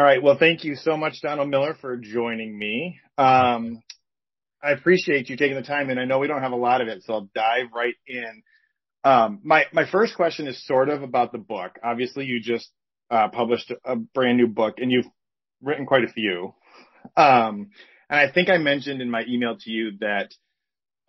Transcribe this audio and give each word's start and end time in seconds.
All 0.00 0.06
right. 0.06 0.22
Well, 0.22 0.38
thank 0.38 0.64
you 0.64 0.76
so 0.76 0.96
much, 0.96 1.20
Donald 1.20 1.50
Miller, 1.50 1.76
for 1.78 1.98
joining 1.98 2.58
me. 2.58 2.98
Um, 3.18 3.82
I 4.62 4.70
appreciate 4.70 5.28
you 5.28 5.36
taking 5.36 5.56
the 5.56 5.62
time, 5.62 5.90
and 5.90 6.00
I 6.00 6.06
know 6.06 6.18
we 6.18 6.26
don't 6.26 6.40
have 6.40 6.52
a 6.52 6.56
lot 6.56 6.80
of 6.80 6.88
it, 6.88 7.02
so 7.02 7.12
I'll 7.12 7.30
dive 7.34 7.66
right 7.74 7.92
in. 8.06 8.42
Um, 9.04 9.40
my 9.44 9.66
my 9.74 9.84
first 9.84 10.16
question 10.16 10.48
is 10.48 10.66
sort 10.66 10.88
of 10.88 11.02
about 11.02 11.32
the 11.32 11.38
book. 11.38 11.78
Obviously, 11.84 12.24
you 12.24 12.40
just 12.40 12.70
uh, 13.10 13.28
published 13.28 13.74
a 13.84 13.96
brand 13.96 14.38
new 14.38 14.46
book, 14.46 14.76
and 14.78 14.90
you've 14.90 15.04
written 15.60 15.84
quite 15.84 16.04
a 16.04 16.12
few. 16.14 16.54
Um, 17.14 17.68
and 18.08 18.20
I 18.20 18.32
think 18.32 18.48
I 18.48 18.56
mentioned 18.56 19.02
in 19.02 19.10
my 19.10 19.24
email 19.28 19.58
to 19.58 19.70
you 19.70 19.98
that 20.00 20.30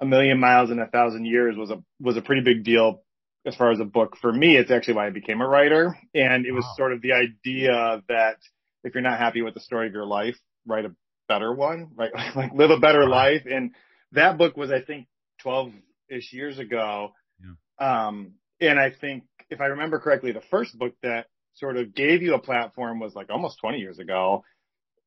a 0.01 0.05
million 0.05 0.37
miles 0.37 0.69
in 0.69 0.79
a 0.79 0.87
thousand 0.87 1.23
years 1.23 1.55
was 1.55 1.71
a 1.71 1.81
was 2.01 2.17
a 2.17 2.21
pretty 2.21 2.41
big 2.41 2.65
deal 2.65 3.03
as 3.45 3.55
far 3.55 3.71
as 3.71 3.79
a 3.79 3.85
book 3.85 4.17
for 4.21 4.33
me. 4.33 4.57
It's 4.57 4.69
actually 4.69 4.95
why 4.95 5.07
I 5.07 5.11
became 5.11 5.39
a 5.39 5.47
writer, 5.47 5.97
and 6.13 6.45
it 6.45 6.51
was 6.51 6.65
wow. 6.65 6.73
sort 6.75 6.91
of 6.91 7.01
the 7.01 7.13
idea 7.13 8.03
that 8.09 8.35
if 8.83 8.93
you're 8.93 9.03
not 9.03 9.19
happy 9.19 9.41
with 9.41 9.53
the 9.53 9.59
story 9.59 9.87
of 9.87 9.93
your 9.93 10.05
life, 10.05 10.35
write 10.65 10.85
a 10.85 10.95
better 11.27 11.53
one, 11.53 11.91
right? 11.95 12.11
like 12.35 12.53
live 12.53 12.71
a 12.71 12.79
better 12.79 13.07
life. 13.07 13.43
And 13.45 13.71
that 14.11 14.37
book 14.37 14.57
was, 14.57 14.71
I 14.71 14.81
think, 14.81 15.07
12 15.41 15.71
ish 16.09 16.33
years 16.33 16.59
ago. 16.59 17.11
Yeah. 17.39 18.07
Um, 18.07 18.33
and 18.59 18.79
I 18.79 18.91
think 18.91 19.23
if 19.49 19.61
I 19.61 19.67
remember 19.67 19.99
correctly, 19.99 20.31
the 20.31 20.43
first 20.51 20.77
book 20.77 20.93
that 21.03 21.27
sort 21.55 21.77
of 21.77 21.93
gave 21.93 22.21
you 22.21 22.35
a 22.35 22.39
platform 22.39 22.99
was 22.99 23.15
like 23.15 23.29
almost 23.29 23.59
20 23.59 23.79
years 23.79 23.99
ago. 23.99 24.43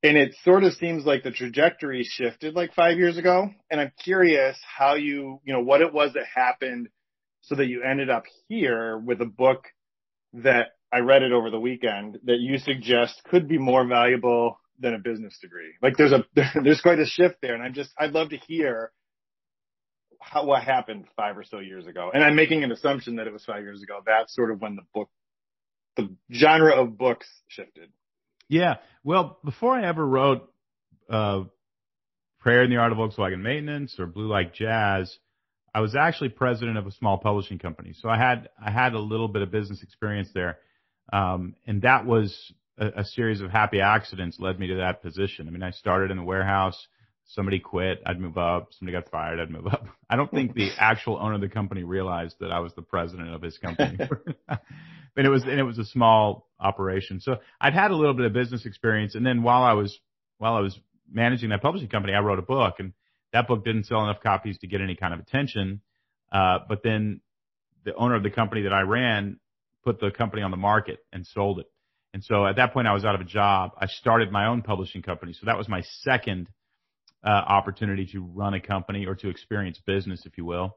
And 0.02 0.18
it 0.18 0.34
sort 0.42 0.64
of 0.64 0.74
seems 0.74 1.06
like 1.06 1.22
the 1.22 1.30
trajectory 1.30 2.04
shifted 2.04 2.54
like 2.54 2.74
five 2.74 2.98
years 2.98 3.16
ago. 3.16 3.50
And 3.70 3.80
I'm 3.80 3.92
curious 4.02 4.58
how 4.76 4.94
you, 4.94 5.40
you 5.44 5.52
know, 5.54 5.62
what 5.62 5.80
it 5.80 5.94
was 5.94 6.12
that 6.12 6.26
happened 6.26 6.88
so 7.40 7.54
that 7.54 7.66
you 7.66 7.82
ended 7.82 8.10
up 8.10 8.24
here 8.48 8.98
with 8.98 9.20
a 9.22 9.26
book 9.26 9.64
that 10.34 10.72
I 10.94 11.00
read 11.00 11.22
it 11.22 11.32
over 11.32 11.50
the 11.50 11.58
weekend 11.58 12.18
that 12.24 12.38
you 12.38 12.58
suggest 12.58 13.20
could 13.24 13.48
be 13.48 13.58
more 13.58 13.84
valuable 13.84 14.60
than 14.78 14.94
a 14.94 14.98
business 14.98 15.36
degree. 15.40 15.72
Like 15.82 15.96
there's 15.96 16.12
a 16.12 16.24
there's 16.62 16.80
quite 16.80 17.00
a 17.00 17.06
shift 17.06 17.36
there, 17.42 17.54
and 17.54 17.62
I'm 17.62 17.74
just 17.74 17.90
I'd 17.98 18.12
love 18.12 18.30
to 18.30 18.36
hear 18.36 18.92
how 20.20 20.44
what 20.46 20.62
happened 20.62 21.06
five 21.16 21.36
or 21.36 21.44
so 21.44 21.58
years 21.58 21.86
ago. 21.86 22.10
And 22.14 22.22
I'm 22.22 22.36
making 22.36 22.62
an 22.62 22.70
assumption 22.70 23.16
that 23.16 23.26
it 23.26 23.32
was 23.32 23.44
five 23.44 23.62
years 23.62 23.82
ago. 23.82 24.00
That's 24.06 24.34
sort 24.34 24.52
of 24.52 24.60
when 24.60 24.76
the 24.76 24.82
book, 24.94 25.10
the 25.96 26.14
genre 26.32 26.80
of 26.80 26.96
books 26.96 27.26
shifted. 27.48 27.90
Yeah. 28.48 28.76
Well, 29.02 29.38
before 29.44 29.74
I 29.74 29.86
ever 29.86 30.06
wrote 30.06 30.48
uh, 31.10 31.42
Prayer 32.38 32.62
and 32.62 32.72
the 32.72 32.76
Art 32.76 32.92
of 32.92 32.98
Volkswagen 32.98 33.40
Maintenance 33.40 33.98
or 33.98 34.06
Blue 34.06 34.28
Like 34.28 34.54
Jazz, 34.54 35.18
I 35.74 35.80
was 35.80 35.96
actually 35.96 36.28
president 36.28 36.78
of 36.78 36.86
a 36.86 36.92
small 36.92 37.18
publishing 37.18 37.58
company. 37.58 37.94
So 37.94 38.08
I 38.08 38.16
had 38.16 38.48
I 38.64 38.70
had 38.70 38.94
a 38.94 39.00
little 39.00 39.28
bit 39.28 39.42
of 39.42 39.50
business 39.50 39.82
experience 39.82 40.28
there. 40.32 40.58
Um, 41.12 41.54
and 41.66 41.82
that 41.82 42.06
was 42.06 42.52
a, 42.78 42.86
a 43.00 43.04
series 43.04 43.40
of 43.40 43.50
happy 43.50 43.80
accidents 43.80 44.38
led 44.40 44.58
me 44.58 44.68
to 44.68 44.76
that 44.76 45.02
position. 45.02 45.48
I 45.48 45.50
mean, 45.50 45.62
I 45.62 45.70
started 45.70 46.10
in 46.10 46.16
the 46.16 46.22
warehouse. 46.22 46.86
Somebody 47.26 47.58
quit, 47.58 48.02
I'd 48.04 48.20
move 48.20 48.36
up. 48.36 48.68
Somebody 48.78 48.98
got 48.98 49.10
fired, 49.10 49.40
I'd 49.40 49.50
move 49.50 49.66
up. 49.66 49.86
I 50.10 50.16
don't 50.16 50.30
think 50.30 50.54
the 50.54 50.70
actual 50.78 51.18
owner 51.18 51.34
of 51.34 51.40
the 51.40 51.48
company 51.48 51.82
realized 51.82 52.36
that 52.40 52.52
I 52.52 52.60
was 52.60 52.72
the 52.74 52.82
president 52.82 53.34
of 53.34 53.42
his 53.42 53.56
company. 53.58 53.98
and 54.48 55.26
it 55.26 55.30
was 55.30 55.42
and 55.42 55.58
it 55.58 55.62
was 55.62 55.78
a 55.78 55.84
small 55.84 56.48
operation. 56.60 57.20
So 57.20 57.36
I'd 57.60 57.74
had 57.74 57.90
a 57.90 57.96
little 57.96 58.14
bit 58.14 58.26
of 58.26 58.32
business 58.32 58.66
experience, 58.66 59.14
and 59.14 59.24
then 59.24 59.42
while 59.42 59.62
I 59.62 59.72
was 59.72 59.98
while 60.38 60.54
I 60.54 60.60
was 60.60 60.78
managing 61.10 61.50
that 61.50 61.62
publishing 61.62 61.88
company, 61.88 62.14
I 62.14 62.20
wrote 62.20 62.38
a 62.38 62.42
book, 62.42 62.74
and 62.78 62.92
that 63.32 63.48
book 63.48 63.64
didn't 63.64 63.84
sell 63.84 64.02
enough 64.02 64.22
copies 64.22 64.58
to 64.58 64.66
get 64.66 64.80
any 64.80 64.94
kind 64.94 65.14
of 65.14 65.20
attention. 65.20 65.80
Uh, 66.30 66.58
but 66.68 66.82
then 66.82 67.20
the 67.84 67.94
owner 67.94 68.16
of 68.16 68.22
the 68.22 68.30
company 68.30 68.62
that 68.62 68.72
I 68.72 68.80
ran 68.82 69.38
put 69.84 70.00
the 70.00 70.10
company 70.10 70.42
on 70.42 70.50
the 70.50 70.56
market 70.56 70.98
and 71.12 71.26
sold 71.26 71.60
it. 71.60 71.66
And 72.12 72.22
so 72.22 72.46
at 72.46 72.56
that 72.56 72.72
point, 72.72 72.86
I 72.86 72.94
was 72.94 73.04
out 73.04 73.14
of 73.14 73.20
a 73.20 73.24
job. 73.24 73.72
I 73.78 73.86
started 73.86 74.30
my 74.30 74.46
own 74.46 74.62
publishing 74.62 75.02
company. 75.02 75.32
So 75.32 75.46
that 75.46 75.58
was 75.58 75.68
my 75.68 75.82
second 76.02 76.48
uh, 77.24 77.28
opportunity 77.28 78.06
to 78.12 78.20
run 78.20 78.54
a 78.54 78.60
company 78.60 79.06
or 79.06 79.14
to 79.16 79.28
experience 79.28 79.80
business, 79.84 80.22
if 80.24 80.38
you 80.38 80.44
will. 80.44 80.76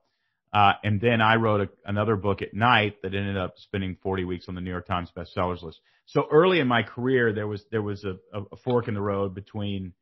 Uh, 0.54 0.74
and 0.84 1.00
then 1.02 1.22
I 1.22 1.36
wrote 1.36 1.62
a, 1.62 1.70
another 1.86 2.16
book 2.16 2.42
at 2.42 2.54
night 2.54 3.02
that 3.04 3.14
ended 3.14 3.38
up 3.38 3.54
spending 3.58 3.98
40 4.02 4.24
weeks 4.24 4.46
on 4.48 4.56
the 4.56 4.62
New 4.62 4.72
York 4.72 4.88
Times 4.88 5.12
bestsellers 5.16 5.62
list. 5.62 5.80
So 6.06 6.26
early 6.32 6.60
in 6.60 6.68
my 6.68 6.84
career, 6.84 7.34
there 7.34 7.48
was 7.48 7.64
there 7.70 7.82
was 7.82 8.06
a, 8.06 8.16
a 8.34 8.58
fork 8.64 8.88
in 8.88 8.94
the 8.94 9.02
road 9.02 9.36
between 9.36 9.94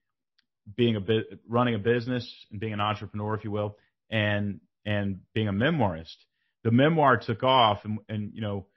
being 0.76 0.96
a 0.96 1.02
bit 1.02 1.40
running 1.50 1.76
a 1.76 1.80
business 1.80 2.32
and 2.52 2.60
being 2.60 2.74
an 2.74 2.80
entrepreneur, 2.80 3.34
if 3.36 3.44
you 3.44 3.52
will, 3.52 3.78
and 4.10 4.60
and 4.86 5.20
being 5.34 5.48
a 5.48 5.54
memoirist. 5.54 6.16
The 6.64 6.72
memoir 6.72 7.18
took 7.18 7.44
off, 7.44 7.80
and, 7.84 8.00
and 8.08 8.32
you 8.34 8.42
know 8.42 8.68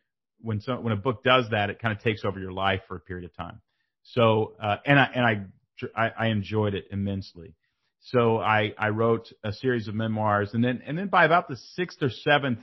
when 0.41 0.61
so, 0.61 0.81
when 0.81 0.93
a 0.93 0.97
book 0.97 1.23
does 1.25 1.47
that, 1.51 1.71
it 1.71 1.81
kind 1.81 1.97
of 1.97 2.03
takes 2.03 2.25
over 2.25 2.39
your 2.39 2.53
life 2.53 2.81
for 2.89 2.97
a 2.97 3.01
period 3.01 3.25
of 3.25 3.37
time. 3.37 3.61
So 4.03 4.55
uh, 4.63 4.77
and 4.87 4.99
I 4.99 5.09
and 5.15 5.25
I, 5.25 6.03
I 6.03 6.11
I 6.25 6.27
enjoyed 6.29 6.75
it 6.75 6.87
immensely. 6.91 7.55
So 8.01 8.39
I 8.39 8.73
I 8.79 8.89
wrote 8.89 9.29
a 9.45 9.53
series 9.53 9.89
of 9.89 9.95
memoirs, 9.95 10.51
and 10.55 10.65
then 10.65 10.83
and 10.87 10.97
then 10.97 11.09
by 11.09 11.25
about 11.25 11.49
the 11.49 11.57
sixth 11.75 12.03
or 12.03 12.11
seventh 12.11 12.61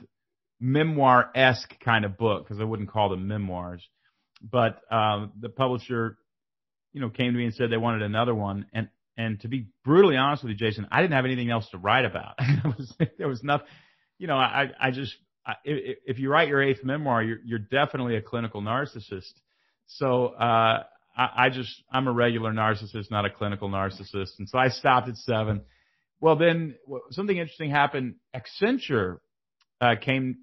memoir 0.58 1.30
esque 1.34 1.78
kind 1.84 2.04
of 2.04 2.16
book, 2.16 2.44
because 2.44 2.60
I 2.60 2.64
wouldn't 2.64 2.90
call 2.90 3.10
them 3.10 3.28
memoirs, 3.28 3.86
but 4.42 4.80
um, 4.90 5.32
the 5.38 5.50
publisher, 5.50 6.16
you 6.92 7.00
know, 7.00 7.10
came 7.10 7.32
to 7.32 7.38
me 7.38 7.44
and 7.44 7.54
said 7.54 7.70
they 7.70 7.76
wanted 7.76 8.02
another 8.02 8.34
one, 8.34 8.66
and 8.72 8.88
and 9.16 9.40
to 9.40 9.48
be 9.48 9.68
brutally 9.84 10.16
honest 10.16 10.42
with 10.42 10.50
you, 10.50 10.56
Jason, 10.56 10.86
I 10.90 11.00
didn't 11.00 11.14
have 11.14 11.24
anything 11.24 11.50
else 11.50 11.68
to 11.70 11.78
write 11.78 12.04
about. 12.04 12.38
there 13.18 13.28
was 13.28 13.42
nothing, 13.42 13.66
you 14.18 14.26
know, 14.26 14.36
I 14.36 14.70
I 14.80 14.90
just 14.90 15.14
if, 15.64 15.98
if 16.06 16.18
you 16.18 16.30
write 16.30 16.48
your 16.48 16.62
eighth 16.62 16.84
memoir, 16.84 17.22
you're, 17.22 17.38
you're 17.44 17.58
definitely 17.58 18.16
a 18.16 18.22
clinical 18.22 18.62
narcissist. 18.62 19.32
So, 19.86 20.26
uh, 20.28 20.82
I, 21.16 21.30
I 21.36 21.48
just, 21.50 21.82
I'm 21.90 22.08
a 22.08 22.12
regular 22.12 22.52
narcissist, 22.52 23.10
not 23.10 23.24
a 23.24 23.30
clinical 23.30 23.68
narcissist. 23.68 24.38
And 24.38 24.48
so 24.48 24.58
I 24.58 24.68
stopped 24.68 25.08
at 25.08 25.16
seven. 25.16 25.62
Well, 26.20 26.36
then 26.36 26.76
something 27.10 27.36
interesting 27.36 27.70
happened. 27.70 28.16
Accenture, 28.34 29.18
uh, 29.80 29.94
came 30.00 30.38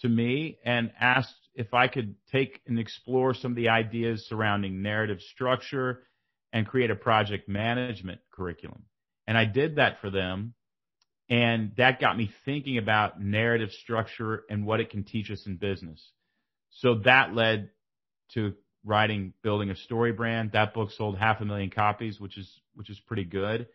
to 0.00 0.08
me 0.08 0.58
and 0.64 0.90
asked 0.98 1.34
if 1.54 1.74
I 1.74 1.88
could 1.88 2.14
take 2.30 2.60
and 2.66 2.78
explore 2.78 3.34
some 3.34 3.52
of 3.52 3.56
the 3.56 3.68
ideas 3.68 4.26
surrounding 4.28 4.82
narrative 4.82 5.20
structure 5.20 6.02
and 6.52 6.66
create 6.66 6.90
a 6.90 6.94
project 6.94 7.48
management 7.48 8.20
curriculum. 8.30 8.84
And 9.26 9.36
I 9.36 9.44
did 9.44 9.76
that 9.76 10.00
for 10.00 10.10
them. 10.10 10.54
And 11.30 11.72
that 11.76 12.00
got 12.00 12.16
me 12.16 12.30
thinking 12.44 12.78
about 12.78 13.20
narrative 13.20 13.70
structure 13.70 14.44
and 14.48 14.64
what 14.64 14.80
it 14.80 14.90
can 14.90 15.04
teach 15.04 15.30
us 15.30 15.46
in 15.46 15.56
business. 15.56 16.02
So 16.70 17.00
that 17.04 17.34
led 17.34 17.70
to 18.34 18.54
writing 18.84 19.34
Building 19.42 19.70
a 19.70 19.76
Story 19.76 20.12
Brand. 20.12 20.52
That 20.52 20.72
book 20.72 20.90
sold 20.92 21.18
half 21.18 21.40
a 21.40 21.44
million 21.44 21.70
copies, 21.70 22.18
which 22.18 22.38
is, 22.38 22.50
which 22.74 22.88
is 22.88 22.98
pretty 23.00 23.24
good. 23.24 23.66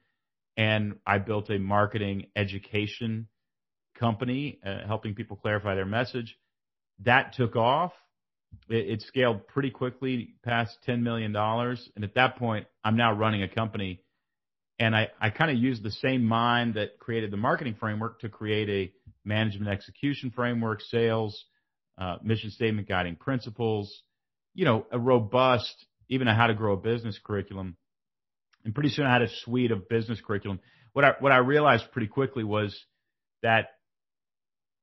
And 0.57 0.95
I 1.05 1.19
built 1.19 1.49
a 1.49 1.59
marketing 1.59 2.27
education 2.35 3.27
company, 3.99 4.59
uh, 4.65 4.85
helping 4.87 5.13
people 5.13 5.37
clarify 5.37 5.75
their 5.75 5.85
message. 5.85 6.37
That 6.99 7.33
took 7.33 7.55
off. 7.55 7.93
It, 8.69 8.89
it 8.89 9.01
scaled 9.01 9.47
pretty 9.47 9.71
quickly 9.71 10.35
past 10.43 10.77
$10 10.87 11.01
million. 11.01 11.35
And 11.35 12.03
at 12.03 12.15
that 12.15 12.37
point, 12.37 12.67
I'm 12.83 12.97
now 12.97 13.13
running 13.13 13.43
a 13.43 13.47
company 13.47 14.02
and 14.79 14.95
I, 14.95 15.09
I 15.19 15.29
kind 15.29 15.51
of 15.51 15.57
used 15.57 15.83
the 15.83 15.91
same 15.91 16.23
mind 16.23 16.75
that 16.75 16.99
created 16.99 17.31
the 17.31 17.37
marketing 17.37 17.75
framework 17.79 18.21
to 18.21 18.29
create 18.29 18.69
a 18.69 18.93
management 19.27 19.71
execution 19.71 20.31
framework, 20.31 20.81
sales, 20.81 21.45
uh, 21.97 22.17
mission 22.23 22.49
statement 22.49 22.87
guiding 22.87 23.15
principles, 23.15 24.01
you 24.53 24.65
know, 24.65 24.85
a 24.91 24.99
robust, 24.99 25.85
even 26.09 26.27
a 26.27 26.35
how 26.35 26.47
to 26.47 26.53
grow 26.53 26.73
a 26.73 26.77
business 26.77 27.19
curriculum. 27.23 27.77
And 28.65 28.73
pretty 28.73 28.89
soon 28.89 29.05
I 29.05 29.13
had 29.13 29.21
a 29.21 29.29
suite 29.43 29.71
of 29.71 29.87
business 29.89 30.19
curriculum. 30.25 30.59
What 30.93 31.05
I, 31.05 31.13
what 31.19 31.31
I 31.31 31.37
realized 31.37 31.91
pretty 31.91 32.07
quickly 32.07 32.43
was 32.43 32.77
that 33.41 33.67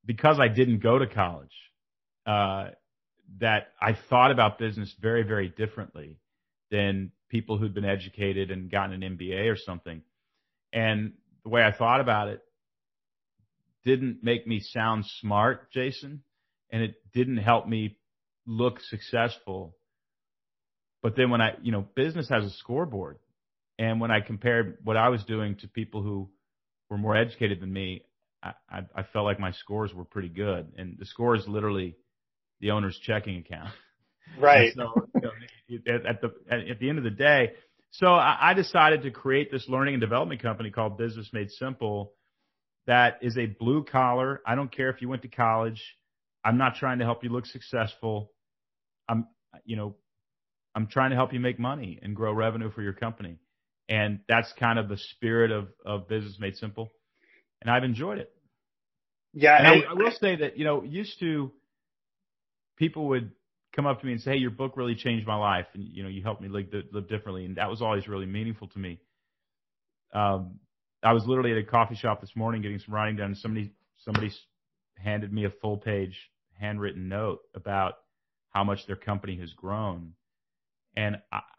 because 0.05 0.39
I 0.41 0.49
didn't 0.49 0.83
go 0.83 0.99
to 0.99 1.07
college, 1.07 1.55
uh, 2.27 2.69
that 3.39 3.69
I 3.81 3.97
thought 4.09 4.31
about 4.31 4.59
business 4.59 4.93
very, 5.01 5.22
very 5.22 5.49
differently 5.49 6.19
than 6.71 7.12
people 7.31 7.57
who'd 7.57 7.75
been 7.75 7.84
educated 7.84 8.51
and 8.51 8.71
gotten 8.71 9.03
an 9.03 9.16
MBA 9.16 9.51
or 9.51 9.57
something. 9.57 10.03
And 10.72 11.13
the 11.45 11.49
way 11.49 11.63
I 11.63 11.72
thought 11.72 12.01
about 12.01 12.28
it 12.28 12.43
didn't 13.84 14.19
make 14.22 14.47
me 14.47 14.60
sound 14.60 15.04
smart, 15.21 15.72
Jason, 15.72 16.22
and 16.71 16.83
it 16.83 16.97
didn't 17.15 17.39
help 17.39 17.66
me 17.66 17.97
look 18.47 18.81
successful. 18.81 19.77
But 21.03 21.16
then 21.16 21.31
when 21.31 21.41
I, 21.41 21.54
you 21.63 21.72
know, 21.72 21.87
business 21.95 22.28
has 22.28 22.45
a 22.45 22.51
scoreboard. 22.51 23.19
And 23.78 23.99
when 23.99 24.10
I 24.10 24.21
compared 24.21 24.77
what 24.84 24.99
I 24.99 25.09
was 25.09 25.25
doing 25.25 25.57
to 25.57 25.69
people 25.69 26.03
who 26.03 26.28
were 26.91 26.99
more 26.99 27.16
educated 27.16 27.60
than 27.60 27.72
me, 27.72 28.03
I, 28.43 28.53
I, 28.69 28.81
I 28.95 29.03
felt 29.04 29.25
like 29.25 29.41
my 29.41 29.53
scores 29.53 29.95
were 29.95 30.04
pretty 30.04 30.28
good. 30.28 30.72
And 30.77 30.99
the 30.99 31.07
score 31.07 31.34
is 31.34 31.49
literally 31.49 31.97
the 32.60 32.72
owner's 32.72 32.99
checking 32.99 33.39
account. 33.39 33.71
Right. 34.39 34.72
so 34.77 35.09
you 35.16 35.21
know, 35.22 35.31
at, 35.87 36.07
at, 36.07 36.21
the 36.21 36.33
at, 36.51 36.69
at, 36.69 36.78
the 36.78 36.89
end 36.89 36.99
of 36.99 37.05
the 37.05 37.11
day, 37.11 37.53
so 37.91 38.07
I, 38.07 38.51
I 38.51 38.55
decided 38.55 39.03
to 39.03 39.11
create 39.11 39.51
this 39.51 39.69
learning 39.69 39.95
and 39.95 40.01
development 40.01 40.43
company 40.43 40.71
called 40.71 40.97
Business 40.97 41.28
Made 41.33 41.51
Simple. 41.51 42.13
That 42.87 43.19
is 43.22 43.37
a 43.37 43.47
blue 43.47 43.84
collar. 43.84 44.41
I 44.47 44.55
don't 44.55 44.75
care 44.75 44.91
if 44.91 45.03
you 45.03 45.09
went 45.09 45.22
to 45.22 45.28
college. 45.28 45.83
I'm 46.45 46.57
not 46.57 46.77
trying 46.77 47.01
to 47.01 47.05
help 47.05 47.22
you 47.25 47.31
look 47.31 47.47
successful. 47.47 48.33
I'm, 49.09 49.27
you 49.65 49.77
know, 49.77 49.97
I'm 50.75 50.87
trying 50.87 51.11
to 51.11 51.17
help 51.17 51.33
you 51.33 51.41
make 51.41 51.59
money 51.59 51.99
and 52.01 52.15
grow 52.15 52.33
revenue 52.33 52.71
for 52.71 52.83
your 52.83 52.93
company. 52.93 53.39
And 53.89 54.21
that's 54.28 54.53
kind 54.59 54.78
of 54.78 54.89
the 54.89 54.97
spirit 54.97 55.51
of, 55.51 55.69
of 55.84 56.09
business 56.09 56.37
made 56.39 56.57
simple. 56.57 56.93
And 57.61 57.71
I've 57.71 57.84
enjoyed 57.84 58.19
it. 58.19 58.33
Yeah. 59.34 59.59
And 59.59 59.66
I, 59.66 59.91
I 59.91 59.95
will 59.95 60.13
say 60.13 60.37
that, 60.37 60.57
you 60.57 60.65
know, 60.65 60.83
used 60.83 61.19
to 61.21 61.53
people 62.78 63.09
would 63.09 63.33
come 63.80 63.91
up 63.91 64.00
to 64.00 64.06
me 64.06 64.12
and 64.12 64.21
say, 64.21 64.32
Hey, 64.32 64.36
your 64.36 64.50
book 64.50 64.77
really 64.77 64.94
changed 64.94 65.27
my 65.27 65.36
life. 65.36 65.66
And, 65.72 65.82
you 65.82 66.03
know, 66.03 66.09
you 66.09 66.22
helped 66.22 66.42
me 66.42 66.48
live, 66.48 66.66
live 66.92 67.09
differently. 67.09 67.47
And 67.47 67.56
that 67.56 67.71
was 67.71 67.80
always 67.80 68.06
really 68.09 68.27
meaningful 68.27 68.68
to 68.68 68.78
me. 68.78 69.00
Um, 70.12 70.60
I 71.03 71.15
was 71.15 71.24
literally 71.27 71.53
at 71.53 71.59
a 71.59 71.62
coffee 71.62 71.94
shop 71.94 72.21
this 72.21 72.36
morning 72.36 72.60
getting 72.60 72.78
some 72.78 72.94
writing 72.94 73.16
done. 73.16 73.28
And 73.28 73.38
somebody, 73.38 73.72
somebody 74.04 74.32
handed 74.98 75.32
me 75.32 75.47
a 75.47 75.50
full 75.50 75.78
page 75.78 76.15
handwritten 76.60 77.09
note 77.09 77.41
about 77.54 77.94
how 78.50 78.65
much 78.65 78.86
their 78.86 78.97
company 78.97 79.38
has 79.38 79.53
grown. 79.54 80.12
And 80.94 81.16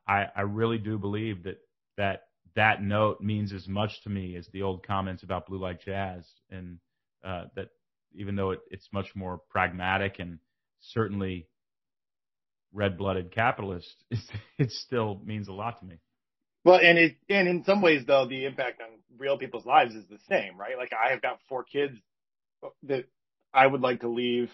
I, 0.08 0.26
I 0.36 0.42
really 0.42 0.78
do 0.78 1.00
believe 1.00 1.44
that, 1.44 1.58
that 1.98 2.26
that 2.56 2.84
note 2.84 3.22
means 3.22 3.52
as 3.52 3.68
much 3.68 4.04
to 4.04 4.10
me 4.10 4.36
as 4.36 4.48
the 4.50 4.62
old 4.62 4.86
comments 4.86 5.24
about 5.24 5.48
blue 5.48 5.58
like 5.58 5.84
jazz 5.84 6.24
and, 6.52 6.78
uh, 7.26 7.46
that 7.56 7.70
even 8.14 8.36
though 8.36 8.52
it, 8.52 8.60
it's 8.70 8.90
much 8.92 9.16
more 9.16 9.40
pragmatic 9.50 10.20
and 10.20 10.38
certainly 10.82 11.48
red-blooded 12.74 13.32
capitalist, 13.32 13.96
it 14.58 14.72
still 14.72 15.22
means 15.24 15.48
a 15.48 15.54
lot 15.54 15.80
to 15.80 15.86
me. 15.86 15.98
Well, 16.64 16.80
and 16.82 16.98
it, 16.98 17.16
and 17.30 17.48
in 17.48 17.64
some 17.64 17.82
ways 17.82 18.04
though, 18.06 18.28
the 18.28 18.46
impact 18.46 18.82
on 18.82 19.00
real 19.18 19.38
people's 19.38 19.66
lives 19.66 19.96
is 19.96 20.06
the 20.08 20.20
same, 20.30 20.58
right? 20.58 20.78
Like 20.78 20.92
I 20.94 21.12
have 21.12 21.22
got 21.22 21.40
four 21.50 21.64
kids 21.64 21.98
that 22.84 23.06
I 23.54 23.66
would 23.66 23.82
like 23.82 24.02
to 24.02 24.08
leave 24.08 24.50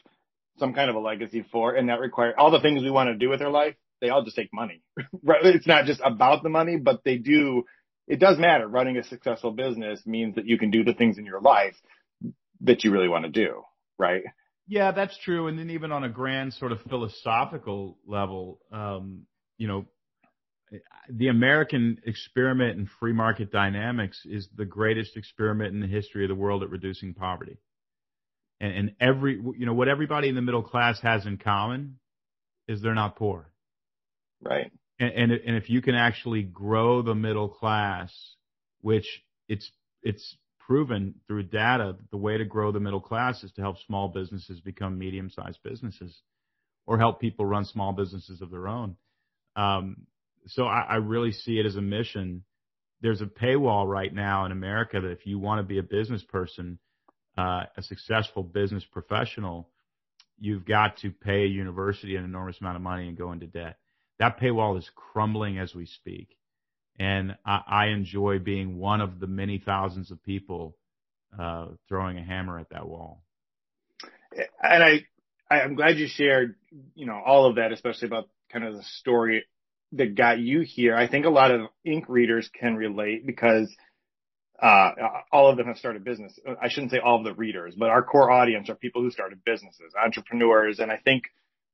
some 0.57 0.73
kind 0.73 0.89
of 0.89 0.95
a 0.95 0.99
legacy 0.99 1.45
for, 1.51 1.75
and 1.75 1.89
that 1.89 1.99
require 1.99 2.33
all 2.37 2.51
the 2.51 2.61
things 2.61 2.81
we 2.81 2.89
want 2.89 3.09
to 3.09 3.15
do 3.15 3.29
with 3.29 3.41
our 3.41 3.49
life. 3.49 3.75
They 3.99 4.09
all 4.09 4.23
just 4.23 4.35
take 4.35 4.53
money, 4.53 4.81
right? 5.23 5.45
It's 5.45 5.67
not 5.67 5.85
just 5.85 6.01
about 6.03 6.43
the 6.43 6.49
money, 6.49 6.77
but 6.77 7.03
they 7.03 7.17
do. 7.17 7.63
It 8.07 8.19
does 8.19 8.37
matter. 8.37 8.67
Running 8.67 8.97
a 8.97 9.03
successful 9.03 9.51
business 9.51 10.01
means 10.05 10.35
that 10.35 10.45
you 10.45 10.57
can 10.57 10.71
do 10.71 10.83
the 10.83 10.93
things 10.93 11.17
in 11.17 11.25
your 11.25 11.41
life 11.41 11.75
that 12.61 12.83
you 12.83 12.91
really 12.91 13.09
want 13.09 13.25
to 13.25 13.31
do, 13.31 13.63
right? 13.99 14.23
Yeah, 14.67 14.91
that's 14.91 15.17
true. 15.19 15.47
And 15.47 15.57
then 15.57 15.69
even 15.69 15.91
on 15.91 16.03
a 16.03 16.09
grand 16.09 16.53
sort 16.53 16.71
of 16.71 16.81
philosophical 16.89 17.97
level, 18.05 18.59
um, 18.71 19.23
you 19.57 19.67
know, 19.67 19.85
the 21.09 21.29
American 21.29 21.99
experiment 22.05 22.77
in 22.77 22.89
free 22.99 23.13
market 23.13 23.51
dynamics 23.51 24.21
is 24.25 24.49
the 24.55 24.65
greatest 24.65 25.15
experiment 25.15 25.73
in 25.73 25.79
the 25.79 25.87
history 25.87 26.25
of 26.25 26.29
the 26.29 26.35
world 26.35 26.63
at 26.63 26.69
reducing 26.69 27.13
poverty. 27.13 27.57
And, 28.59 28.73
and 28.73 28.95
every, 28.99 29.35
you 29.35 29.65
know, 29.65 29.73
what 29.73 29.87
everybody 29.87 30.27
in 30.27 30.35
the 30.35 30.41
middle 30.41 30.63
class 30.63 30.99
has 31.01 31.25
in 31.25 31.37
common 31.37 31.99
is 32.67 32.81
they're 32.81 32.93
not 32.93 33.15
poor. 33.15 33.49
Right. 34.41 34.71
And, 34.99 35.11
and, 35.11 35.31
and 35.31 35.55
if 35.55 35.69
you 35.69 35.81
can 35.81 35.95
actually 35.95 36.43
grow 36.43 37.01
the 37.01 37.15
middle 37.15 37.47
class, 37.47 38.11
which 38.81 39.07
it's, 39.47 39.71
it's 40.03 40.35
proven 40.67 41.15
through 41.27 41.43
data 41.43 41.95
that 41.97 42.11
the 42.11 42.17
way 42.17 42.37
to 42.37 42.43
grow 42.43 42.73
the 42.73 42.79
middle 42.79 42.99
class 42.99 43.41
is 43.41 43.51
to 43.53 43.61
help 43.61 43.77
small 43.87 44.09
businesses 44.09 44.59
become 44.59 44.99
medium 44.99 45.29
sized 45.29 45.59
businesses 45.63 46.21
or 46.85 46.97
help 46.97 47.21
people 47.21 47.45
run 47.45 47.63
small 47.63 47.93
businesses 47.93 48.41
of 48.41 48.51
their 48.51 48.67
own. 48.67 48.97
Um, 49.55 50.07
so 50.47 50.65
I, 50.65 50.81
I 50.81 50.95
really 50.95 51.31
see 51.31 51.57
it 51.57 51.65
as 51.65 51.77
a 51.77 51.81
mission. 51.81 52.43
There's 53.01 53.21
a 53.21 53.25
paywall 53.25 53.87
right 53.87 54.13
now 54.13 54.45
in 54.45 54.51
America 54.51 54.99
that 54.99 55.11
if 55.11 55.25
you 55.25 55.39
want 55.39 55.59
to 55.59 55.63
be 55.63 55.77
a 55.77 55.83
business 55.83 56.23
person, 56.23 56.79
uh, 57.37 57.63
a 57.77 57.81
successful 57.81 58.43
business 58.43 58.83
professional, 58.91 59.69
you've 60.37 60.65
got 60.65 60.97
to 60.97 61.11
pay 61.11 61.43
a 61.43 61.47
university 61.47 62.17
an 62.17 62.25
enormous 62.25 62.59
amount 62.59 62.75
of 62.75 62.81
money 62.81 63.07
and 63.07 63.17
go 63.17 63.31
into 63.31 63.47
debt. 63.47 63.77
That 64.19 64.39
paywall 64.39 64.77
is 64.77 64.89
crumbling 64.95 65.59
as 65.59 65.73
we 65.73 65.85
speak. 65.85 66.36
And 66.99 67.35
I, 67.45 67.61
I 67.67 67.85
enjoy 67.87 68.39
being 68.39 68.77
one 68.77 69.01
of 69.01 69.19
the 69.19 69.27
many 69.27 69.59
thousands 69.59 70.11
of 70.11 70.23
people 70.23 70.75
uh, 71.37 71.67
throwing 71.87 72.17
a 72.17 72.23
hammer 72.23 72.59
at 72.59 72.69
that 72.69 72.87
wall. 72.87 73.23
And 74.61 74.83
I, 74.83 75.05
I'm 75.49 75.75
glad 75.75 75.97
you 75.97 76.07
shared, 76.07 76.55
you 76.95 77.05
know, 77.05 77.21
all 77.23 77.45
of 77.45 77.55
that, 77.55 77.71
especially 77.71 78.07
about 78.07 78.29
kind 78.51 78.65
of 78.65 78.75
the 78.75 78.83
story 78.83 79.45
that 79.93 80.15
got 80.15 80.39
you 80.39 80.61
here. 80.61 80.95
I 80.95 81.07
think 81.07 81.25
a 81.25 81.29
lot 81.29 81.51
of 81.51 81.61
Inc. 81.85 82.03
readers 82.07 82.49
can 82.59 82.75
relate 82.75 83.25
because 83.25 83.73
uh, 84.61 84.91
all 85.31 85.49
of 85.49 85.57
them 85.57 85.67
have 85.67 85.77
started 85.77 86.03
business. 86.03 86.37
I 86.61 86.69
shouldn't 86.69 86.91
say 86.91 86.99
all 86.99 87.17
of 87.19 87.23
the 87.23 87.33
readers, 87.33 87.75
but 87.77 87.89
our 87.89 88.03
core 88.03 88.31
audience 88.31 88.69
are 88.69 88.75
people 88.75 89.01
who 89.01 89.11
started 89.11 89.43
businesses, 89.45 89.93
entrepreneurs. 90.01 90.79
And 90.79 90.91
I 90.91 90.97
think 90.97 91.25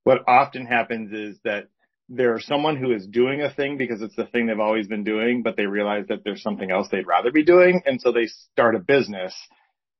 what 0.03 0.27
often 0.27 0.65
happens 0.65 1.13
is 1.13 1.39
that 1.43 1.69
there's 2.09 2.45
someone 2.45 2.77
who 2.77 2.91
is 2.94 3.07
doing 3.07 3.41
a 3.41 3.53
thing 3.53 3.77
because 3.77 4.01
it's 4.01 4.15
the 4.15 4.25
thing 4.25 4.47
they've 4.47 4.59
always 4.59 4.88
been 4.88 5.03
doing, 5.03 5.41
but 5.41 5.55
they 5.55 5.65
realize 5.65 6.05
that 6.09 6.23
there's 6.23 6.41
something 6.41 6.69
else 6.69 6.88
they'd 6.91 7.07
rather 7.07 7.31
be 7.31 7.44
doing. 7.44 7.81
And 7.85 8.01
so 8.01 8.11
they 8.11 8.27
start 8.27 8.75
a 8.75 8.79
business. 8.79 9.33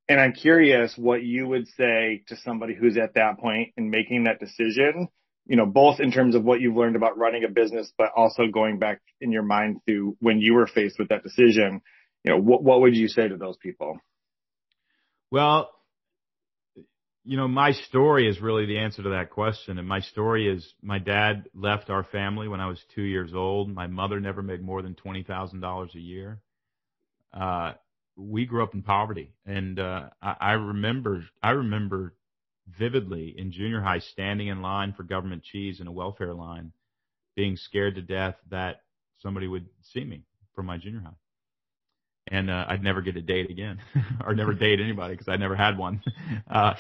And 0.10 0.20
I'm 0.20 0.34
curious 0.34 0.94
what 0.98 1.24
you 1.24 1.48
would 1.48 1.68
say 1.78 2.24
to 2.28 2.36
somebody 2.36 2.76
who's 2.76 2.98
at 2.98 3.14
that 3.16 3.40
point 3.40 3.70
in 3.78 3.90
making 3.90 4.26
that 4.26 4.40
decision, 4.40 5.08
you 5.46 5.56
know, 5.56 5.66
both 5.66 6.00
in 6.00 6.12
terms 6.12 6.36
of 6.36 6.44
what 6.44 6.60
you've 6.60 6.76
learned 6.76 6.98
about 6.98 7.18
running 7.18 7.46
a 7.46 7.50
business, 7.50 7.92
but 7.98 8.10
also 8.16 8.44
going 8.52 8.80
back 8.80 9.00
in 9.22 9.32
your 9.32 9.44
mind 9.44 9.78
to 9.88 10.18
when 10.20 10.40
you 10.40 10.54
were 10.54 10.68
faced 10.68 11.00
with 11.00 11.10
that 11.10 11.24
decision, 11.24 11.82
you 12.24 12.32
know, 12.32 12.38
what, 12.40 12.64
what 12.64 12.82
would 12.82 12.96
you 12.96 13.08
say 13.08 13.28
to 13.28 13.38
those 13.38 13.58
people? 13.58 13.98
Well, 15.32 15.72
you 17.26 17.38
know, 17.38 17.48
my 17.48 17.72
story 17.72 18.28
is 18.28 18.42
really 18.42 18.66
the 18.66 18.80
answer 18.80 19.02
to 19.04 19.10
that 19.10 19.30
question. 19.30 19.80
And 19.80 19.88
my 19.88 20.02
story 20.02 20.48
is 20.48 20.74
my 20.82 21.00
dad 21.00 21.46
left 21.54 21.90
our 21.90 22.04
family 22.04 22.48
when 22.48 22.60
I 22.60 22.68
was 22.68 22.80
two 22.94 23.04
years 23.04 23.34
old. 23.34 23.74
My 23.74 23.88
mother 23.88 24.20
never 24.20 24.42
made 24.42 24.62
more 24.62 24.82
than 24.82 24.96
$20,000 24.96 25.96
a 25.96 26.00
year. 26.00 26.42
Uh, 27.34 27.74
we 28.16 28.46
grew 28.46 28.62
up 28.62 28.74
in 28.74 28.84
poverty. 28.84 29.32
And, 29.46 29.80
uh, 29.80 30.10
I, 30.22 30.36
I 30.40 30.52
remember, 30.54 31.24
I 31.42 31.52
remember 31.52 32.14
vividly 32.78 33.34
in 33.38 33.52
junior 33.52 33.82
high 33.82 34.00
standing 34.00 34.48
in 34.48 34.62
line 34.62 34.94
for 34.94 35.04
government 35.04 35.44
cheese 35.44 35.80
in 35.80 35.88
a 35.88 35.92
welfare 35.92 36.34
line, 36.34 36.74
being 37.36 37.56
scared 37.56 37.96
to 37.96 38.02
death 38.02 38.36
that 38.50 38.82
somebody 39.22 39.48
would 39.48 39.68
see 39.94 40.04
me 40.04 40.24
from 40.56 40.66
my 40.66 40.78
junior 40.78 41.00
high 41.00 41.23
and 42.28 42.50
uh, 42.50 42.66
I'd 42.68 42.84
never 42.84 43.02
get 43.02 43.18
a 43.18 43.22
date 43.22 43.50
again, 43.50 43.80
or 44.26 44.34
never 44.34 44.54
date 44.54 44.80
anybody 44.80 45.14
because 45.14 45.28
I 45.28 45.38
never 45.38 45.56
had 45.56 45.78
one. 45.78 46.02
Uh, 46.50 46.74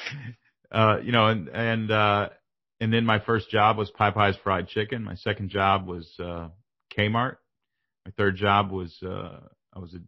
uh, 0.71 0.97
you 1.03 1.11
know, 1.11 1.27
and 1.27 1.47
and 1.49 1.91
uh, 1.91 2.29
and 2.79 2.93
then 2.93 3.05
my 3.05 3.19
first 3.19 3.49
job 3.49 3.77
was 3.77 3.89
Pie 3.91 4.11
Pies 4.11 4.35
Fried 4.43 4.67
Chicken. 4.67 5.03
My 5.03 5.15
second 5.15 5.49
job 5.49 5.87
was 5.87 6.11
uh, 6.19 6.49
Kmart. 6.95 7.37
My 8.05 8.11
third 8.17 8.35
job 8.35 8.71
was 8.71 8.95
uh, 9.03 9.39
I 9.73 9.79
was 9.79 9.93
a 9.93 9.99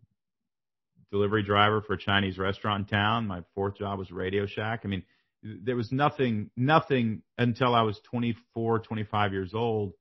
delivery 1.12 1.44
driver 1.44 1.82
for 1.82 1.94
a 1.94 1.98
Chinese 1.98 2.38
restaurant 2.38 2.82
in 2.82 2.98
town. 2.98 3.28
My 3.28 3.44
fourth 3.56 3.78
job 3.78 3.98
was 4.00 4.12
Radio 4.12 4.46
Shack. 4.46 4.82
I 4.84 4.88
mean, 4.88 5.04
there 5.44 5.76
was 5.76 5.92
nothing, 5.92 6.50
nothing 6.58 7.22
until 7.38 7.74
I 7.76 7.84
was 7.84 8.00
24, 8.10 8.80
25 8.80 9.32
years 9.32 9.54
old 9.54 9.94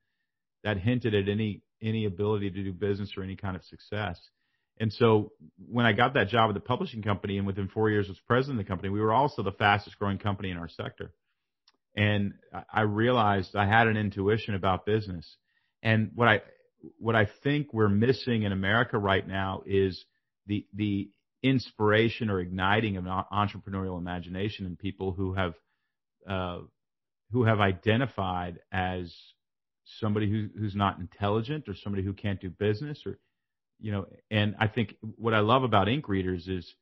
that 0.64 0.78
hinted 0.78 1.14
at 1.14 1.28
any 1.28 1.62
any 1.82 2.06
ability 2.06 2.50
to 2.50 2.62
do 2.64 2.73
business 2.73 3.12
or 3.16 3.23
any 3.23 3.37
kind 3.37 3.56
of 3.56 3.64
success. 3.64 4.18
And 4.81 4.93
so 4.93 5.33
when 5.69 5.87
I 5.87 5.93
got 5.93 6.14
that 6.14 6.28
job 6.28 6.50
at 6.50 6.54
the 6.54 6.61
publishing 6.61 7.02
company 7.02 7.38
and 7.38 7.47
within 7.47 7.69
four 7.69 7.90
years 7.90 8.09
was 8.09 8.19
president 8.26 8.59
of 8.59 8.66
the 8.66 8.69
company, 8.69 8.88
we 8.88 9.00
were 9.00 9.12
also 9.12 9.43
the 9.43 9.52
fastest 9.52 9.99
growing 9.99 10.19
company 10.19 10.50
in 10.50 10.57
our 10.57 10.69
sector. 10.69 11.12
And 11.97 12.35
I 12.73 12.81
realized 12.81 13.54
I 13.54 13.66
had 13.66 13.87
an 13.87 13.97
intuition 13.97 14.54
about 14.54 14.85
business. 14.85 15.37
And 15.83 16.11
what 16.14 16.26
I, 16.26 16.40
what 16.99 17.14
I 17.14 17.28
think 17.45 17.73
we're 17.73 17.88
missing 17.88 18.43
in 18.43 18.50
America 18.50 18.99
right 18.99 19.26
now 19.26 19.62
is 19.64 20.04
the, 20.47 20.66
the 20.75 21.11
inspiration 21.43 22.31
or 22.31 22.40
igniting 22.40 22.97
of 22.97 23.04
entrepreneurial 23.04 23.97
imagination 23.99 24.66
in 24.66 24.76
people 24.76 25.12
who 25.12 25.35
have, 25.35 25.54
uh, 26.28 26.59
who 27.31 27.45
have 27.45 27.61
identified 27.61 28.59
as 28.73 29.14
somebody 30.00 30.28
who, 30.28 30.49
who's 30.59 30.75
not 30.75 30.99
intelligent 30.99 31.69
or 31.69 31.75
somebody 31.76 32.02
who 32.02 32.12
can't 32.12 32.40
do 32.40 32.50
business 32.50 33.00
or 33.07 33.19
you 33.85 33.93
know, 33.93 34.07
and 34.31 34.55
I 34.59 34.67
think 34.67 34.95
what 35.03 35.35
I 35.35 35.41
love 35.41 35.62
about 35.62 35.88
Inc. 35.88 36.09
readers 36.09 36.49
is 36.49 36.75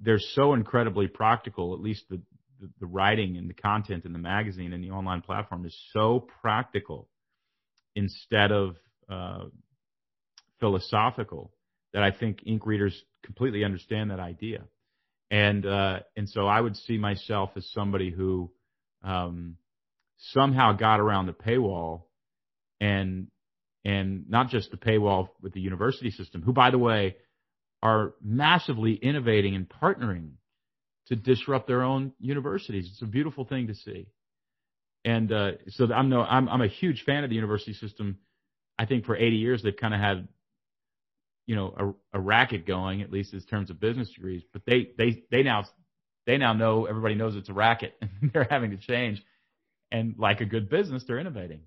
they're 0.00 0.20
so 0.20 0.54
incredibly 0.54 1.08
practical. 1.08 1.74
At 1.74 1.80
least 1.80 2.04
the, 2.08 2.20
the, 2.60 2.70
the 2.78 2.86
writing 2.86 3.36
and 3.36 3.50
the 3.50 3.54
content 3.54 4.04
in 4.04 4.12
the 4.12 4.20
magazine 4.20 4.72
and 4.72 4.84
the 4.84 4.92
online 4.92 5.22
platform 5.22 5.66
is 5.66 5.76
so 5.92 6.24
practical 6.40 7.08
instead 7.96 8.52
of 8.52 8.76
uh, 9.10 9.46
philosophical 10.60 11.50
that 11.92 12.04
I 12.04 12.12
think 12.12 12.44
Inc. 12.44 12.66
readers 12.66 13.02
completely 13.24 13.64
understand 13.64 14.12
that 14.12 14.20
idea. 14.20 14.62
And 15.28 15.66
uh, 15.66 16.00
and 16.16 16.28
so 16.28 16.46
I 16.46 16.60
would 16.60 16.76
see 16.76 16.98
myself 16.98 17.50
as 17.56 17.68
somebody 17.72 18.12
who 18.12 18.52
um, 19.02 19.56
somehow 20.18 20.74
got 20.74 21.00
around 21.00 21.26
the 21.26 21.32
paywall 21.32 22.02
and 22.80 23.26
and 23.84 24.28
not 24.28 24.48
just 24.48 24.70
the 24.70 24.76
paywall 24.76 25.28
with 25.40 25.52
the 25.52 25.60
university 25.60 26.10
system, 26.10 26.42
who, 26.42 26.52
by 26.52 26.70
the 26.70 26.78
way, 26.78 27.16
are 27.82 28.14
massively 28.22 28.94
innovating 28.94 29.56
and 29.56 29.68
partnering 29.68 30.32
to 31.08 31.16
disrupt 31.16 31.66
their 31.66 31.82
own 31.82 32.12
universities. 32.20 32.88
It's 32.92 33.02
a 33.02 33.06
beautiful 33.06 33.44
thing 33.44 33.66
to 33.66 33.74
see. 33.74 34.06
And 35.04 35.32
uh, 35.32 35.52
so 35.68 35.92
I'm 35.92 36.08
no, 36.08 36.22
I'm, 36.22 36.48
I'm 36.48 36.62
a 36.62 36.68
huge 36.68 37.02
fan 37.04 37.24
of 37.24 37.30
the 37.30 37.36
university 37.36 37.72
system 37.72 38.18
I 38.78 38.86
think 38.86 39.04
for 39.04 39.16
80 39.16 39.36
years 39.36 39.62
they've 39.62 39.76
kind 39.76 39.94
of 39.94 40.00
had, 40.00 40.28
you 41.46 41.56
know, 41.56 41.96
a, 42.12 42.18
a 42.18 42.20
racket 42.20 42.66
going, 42.66 43.02
at 43.02 43.12
least 43.12 43.32
in 43.32 43.40
terms 43.42 43.70
of 43.70 43.80
business 43.80 44.10
degrees. 44.12 44.42
But 44.52 44.62
they 44.66 44.90
they 44.96 45.22
they 45.30 45.42
now 45.42 45.64
they 46.26 46.38
now 46.38 46.52
know 46.52 46.86
everybody 46.86 47.14
knows 47.14 47.36
it's 47.36 47.48
a 47.48 47.52
racket, 47.54 47.94
and 48.00 48.32
they're 48.32 48.46
having 48.48 48.70
to 48.70 48.76
change. 48.76 49.22
And 49.90 50.14
like 50.18 50.40
a 50.40 50.46
good 50.46 50.70
business, 50.70 51.04
they're 51.06 51.18
innovating. 51.18 51.60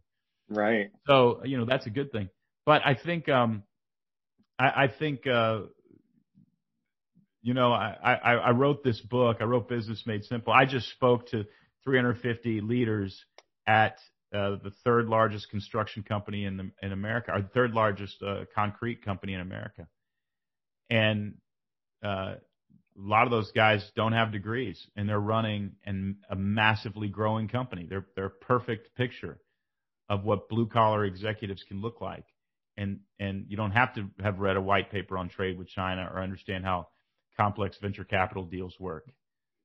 Right. 0.50 0.92
So 1.08 1.42
you 1.44 1.58
know 1.58 1.66
that's 1.66 1.86
a 1.86 1.90
good 1.90 2.12
thing. 2.12 2.30
But 2.66 2.82
I 2.86 2.96
think 2.96 3.30
um, 3.30 3.64
I, 4.60 4.66
I 4.66 4.88
think 4.88 5.26
uh, 5.28 5.62
you 7.42 7.54
know 7.54 7.72
I, 7.72 7.96
I 8.04 8.34
I 8.34 8.52
wrote 8.52 8.84
this 8.84 9.00
book. 9.02 9.38
I 9.40 9.46
wrote 9.46 9.68
Business 9.70 10.04
Made 10.06 10.24
Simple. 10.26 10.54
I 10.54 10.66
just 10.66 10.90
spoke 10.92 11.30
to 11.30 11.46
350 11.84 12.62
leaders 12.62 13.24
at 13.68 13.98
uh, 14.34 14.58
the 14.64 14.72
third 14.84 15.08
largest 15.08 15.50
construction 15.50 16.04
company 16.04 16.46
in 16.46 16.58
the, 16.58 16.72
in 16.82 16.92
America, 16.92 17.32
or 17.34 17.42
the 17.42 17.48
third 17.50 17.72
largest 17.72 18.22
uh, 18.22 18.46
concrete 18.54 19.04
company 19.04 19.34
in 19.34 19.42
America, 19.42 19.88
and 20.90 21.36
uh, 22.04 22.36
a 22.38 22.40
lot 22.98 23.26
of 23.26 23.32
those 23.32 23.52
guys 23.52 23.84
don't 23.96 24.14
have 24.14 24.32
degrees, 24.32 24.88
and 24.96 25.10
they're 25.10 25.20
running 25.20 25.72
an, 25.86 26.18
a 26.30 26.36
massively 26.36 27.08
growing 27.08 27.48
company. 27.48 27.88
They're 27.90 28.06
they're 28.16 28.30
perfect 28.30 28.96
picture 28.96 29.40
of 30.10 30.24
what 30.24 30.50
blue 30.50 30.68
collar 30.68 31.06
executives 31.06 31.64
can 31.68 31.82
look 31.82 32.02
like, 32.02 32.26
and 32.78 33.00
and 33.20 33.46
you 33.50 33.58
don't 33.58 33.72
have 33.72 33.94
to 33.96 34.10
have 34.22 34.40
read 34.40 34.58
a 34.58 34.62
white 34.62 34.92
paper 34.92 35.18
on 35.18 35.30
trade 35.30 35.58
with 35.58 35.68
China 35.68 36.10
or 36.14 36.22
understand 36.22 36.64
how 36.66 36.88
complex 37.38 37.78
venture 37.82 38.04
capital 38.04 38.44
deals 38.44 38.76
work. 38.80 39.06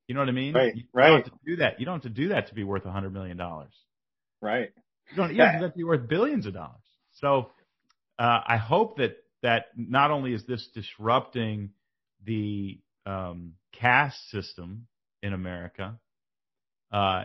You 0.07 0.15
know 0.15 0.21
what 0.21 0.29
I 0.29 0.33
mean? 0.33 0.53
Right. 0.53 0.75
You 0.75 0.83
right. 0.93 1.09
don't 1.09 1.23
have 1.23 1.31
to 1.31 1.39
do 1.45 1.55
that. 1.57 1.79
You 1.79 1.85
don't 1.85 1.95
have 1.95 2.03
to 2.03 2.09
do 2.09 2.29
that 2.29 2.47
to 2.47 2.53
be 2.53 2.63
worth 2.63 2.85
a 2.85 2.91
hundred 2.91 3.13
million 3.13 3.37
dollars. 3.37 3.73
Right. 4.41 4.71
You 5.11 5.17
don't, 5.17 5.31
you 5.31 5.37
don't 5.37 5.53
have 5.53 5.71
to 5.71 5.77
be 5.77 5.83
worth 5.83 6.07
billions 6.07 6.45
of 6.45 6.53
dollars. 6.53 6.81
So 7.13 7.51
uh, 8.19 8.39
I 8.45 8.57
hope 8.57 8.97
that 8.97 9.17
that 9.43 9.65
not 9.75 10.11
only 10.11 10.33
is 10.33 10.45
this 10.45 10.67
disrupting 10.73 11.71
the 12.25 12.79
um, 13.05 13.53
caste 13.73 14.29
system 14.29 14.87
in 15.23 15.33
America, 15.33 15.99
uh, 16.91 17.23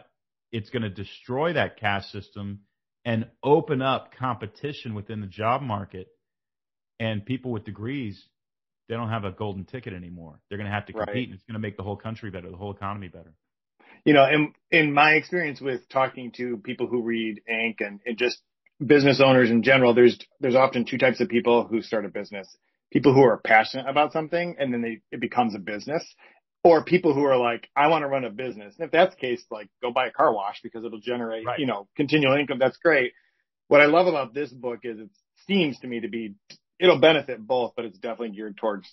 it's 0.52 0.70
going 0.70 0.82
to 0.82 0.90
destroy 0.90 1.52
that 1.52 1.78
caste 1.78 2.10
system 2.12 2.60
and 3.06 3.26
open 3.42 3.80
up 3.80 4.12
competition 4.18 4.94
within 4.94 5.22
the 5.22 5.26
job 5.28 5.62
market. 5.62 6.08
And 7.00 7.24
people 7.24 7.52
with 7.52 7.64
degrees, 7.64 8.22
they 8.88 8.96
don't 8.96 9.10
have 9.10 9.24
a 9.24 9.30
golden 9.32 9.64
ticket 9.64 9.94
anymore. 9.94 10.40
They're 10.48 10.58
going 10.58 10.68
to 10.68 10.74
have 10.74 10.86
to 10.86 10.92
compete, 10.92 11.14
Right. 11.14 11.24
and 11.26 11.34
it's 11.34 11.44
going 11.44 11.54
to 11.54 11.60
make 11.60 11.76
the 11.78 11.82
whole 11.84 11.96
country 11.96 12.30
better, 12.30 12.50
the 12.50 12.56
whole 12.56 12.72
economy 12.72 13.08
better. 13.08 13.32
you 14.04 14.14
know, 14.14 14.26
in 14.28 14.52
in 14.70 14.92
my 14.92 15.12
experience 15.12 15.60
with 15.60 15.88
talking 15.88 16.32
to 16.38 16.58
people 16.58 16.86
who 16.86 17.02
read 17.02 17.40
Inc. 17.50 17.76
and, 17.80 18.00
and 18.06 18.18
just 18.18 18.40
business 18.84 19.20
owners 19.20 19.50
in 19.50 19.62
general, 19.62 19.94
there's 19.94 20.18
there's 20.40 20.54
often 20.54 20.84
two 20.84 20.98
types 20.98 21.20
of 21.20 21.28
people 21.28 21.66
who 21.66 21.82
start 21.82 22.04
a 22.04 22.08
business: 22.08 22.48
people 22.92 23.12
who 23.14 23.22
are 23.22 23.38
passionate 23.38 23.88
about 23.88 24.12
something 24.12 24.56
and 24.58 24.72
then 24.72 24.82
they 24.82 25.00
it 25.12 25.20
becomes 25.20 25.54
a 25.54 25.58
business, 25.58 26.04
or 26.66 26.84
people 26.84 27.14
who 27.14 27.24
are 27.24 27.36
like, 27.36 27.68
I 27.76 27.86
want 27.88 28.02
to 28.02 28.08
run 28.08 28.24
a 28.24 28.30
business. 28.30 28.74
And 28.76 28.86
if 28.86 28.90
that's 28.90 29.14
the 29.14 29.20
case, 29.20 29.44
like 29.50 29.68
go 29.82 29.92
buy 29.92 30.06
a 30.08 30.10
car 30.10 30.32
wash 30.32 30.60
because 30.62 30.84
it'll 30.84 31.00
generate 31.00 31.46
Right. 31.46 31.58
you 31.58 31.66
know 31.66 31.88
continual 31.96 32.34
income. 32.36 32.58
That's 32.58 32.76
great. 32.78 33.12
What 33.68 33.80
I 33.80 33.86
love 33.86 34.06
about 34.06 34.34
this 34.34 34.50
book 34.50 34.80
is 34.84 34.98
it 34.98 35.10
seems 35.46 35.78
to 35.80 35.86
me 35.86 36.00
to 36.00 36.08
be 36.08 36.34
it'll 36.78 36.98
benefit 37.00 37.44
both, 37.44 37.72
but 37.76 37.84
it's 37.84 37.98
definitely 37.98 38.36
geared 38.36 38.56
towards 38.56 38.86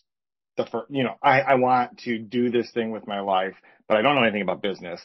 the 0.55 0.65
first, 0.65 0.91
you 0.91 1.03
know, 1.03 1.15
I, 1.21 1.41
I 1.41 1.55
want 1.55 1.99
to 2.05 2.19
do 2.19 2.51
this 2.51 2.69
thing 2.71 2.91
with 2.91 3.07
my 3.07 3.19
life, 3.21 3.55
but 3.87 3.97
I 3.97 4.01
don't 4.01 4.15
know 4.15 4.23
anything 4.23 4.43
about 4.43 4.61
business. 4.61 5.01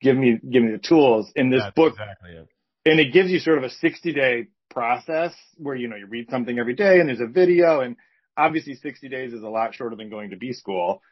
Give 0.00 0.16
me, 0.16 0.38
give 0.38 0.62
me 0.62 0.72
the 0.72 0.78
tools 0.78 1.30
in 1.36 1.50
this 1.50 1.62
That's 1.62 1.74
book. 1.74 1.92
exactly 1.92 2.30
it. 2.30 2.48
And 2.86 2.98
it 2.98 3.12
gives 3.12 3.30
you 3.30 3.38
sort 3.38 3.58
of 3.58 3.64
a 3.64 3.70
60 3.70 4.12
day 4.14 4.46
process 4.70 5.32
where, 5.58 5.76
you 5.76 5.86
know, 5.88 5.96
you 5.96 6.06
read 6.06 6.30
something 6.30 6.58
every 6.58 6.74
day 6.74 6.98
and 6.98 7.08
there's 7.08 7.20
a 7.20 7.26
video 7.26 7.80
and 7.80 7.96
obviously 8.36 8.74
60 8.74 9.08
days 9.10 9.34
is 9.34 9.42
a 9.42 9.48
lot 9.48 9.74
shorter 9.74 9.96
than 9.96 10.08
going 10.08 10.30
to 10.30 10.36
B 10.36 10.52
school. 10.54 11.02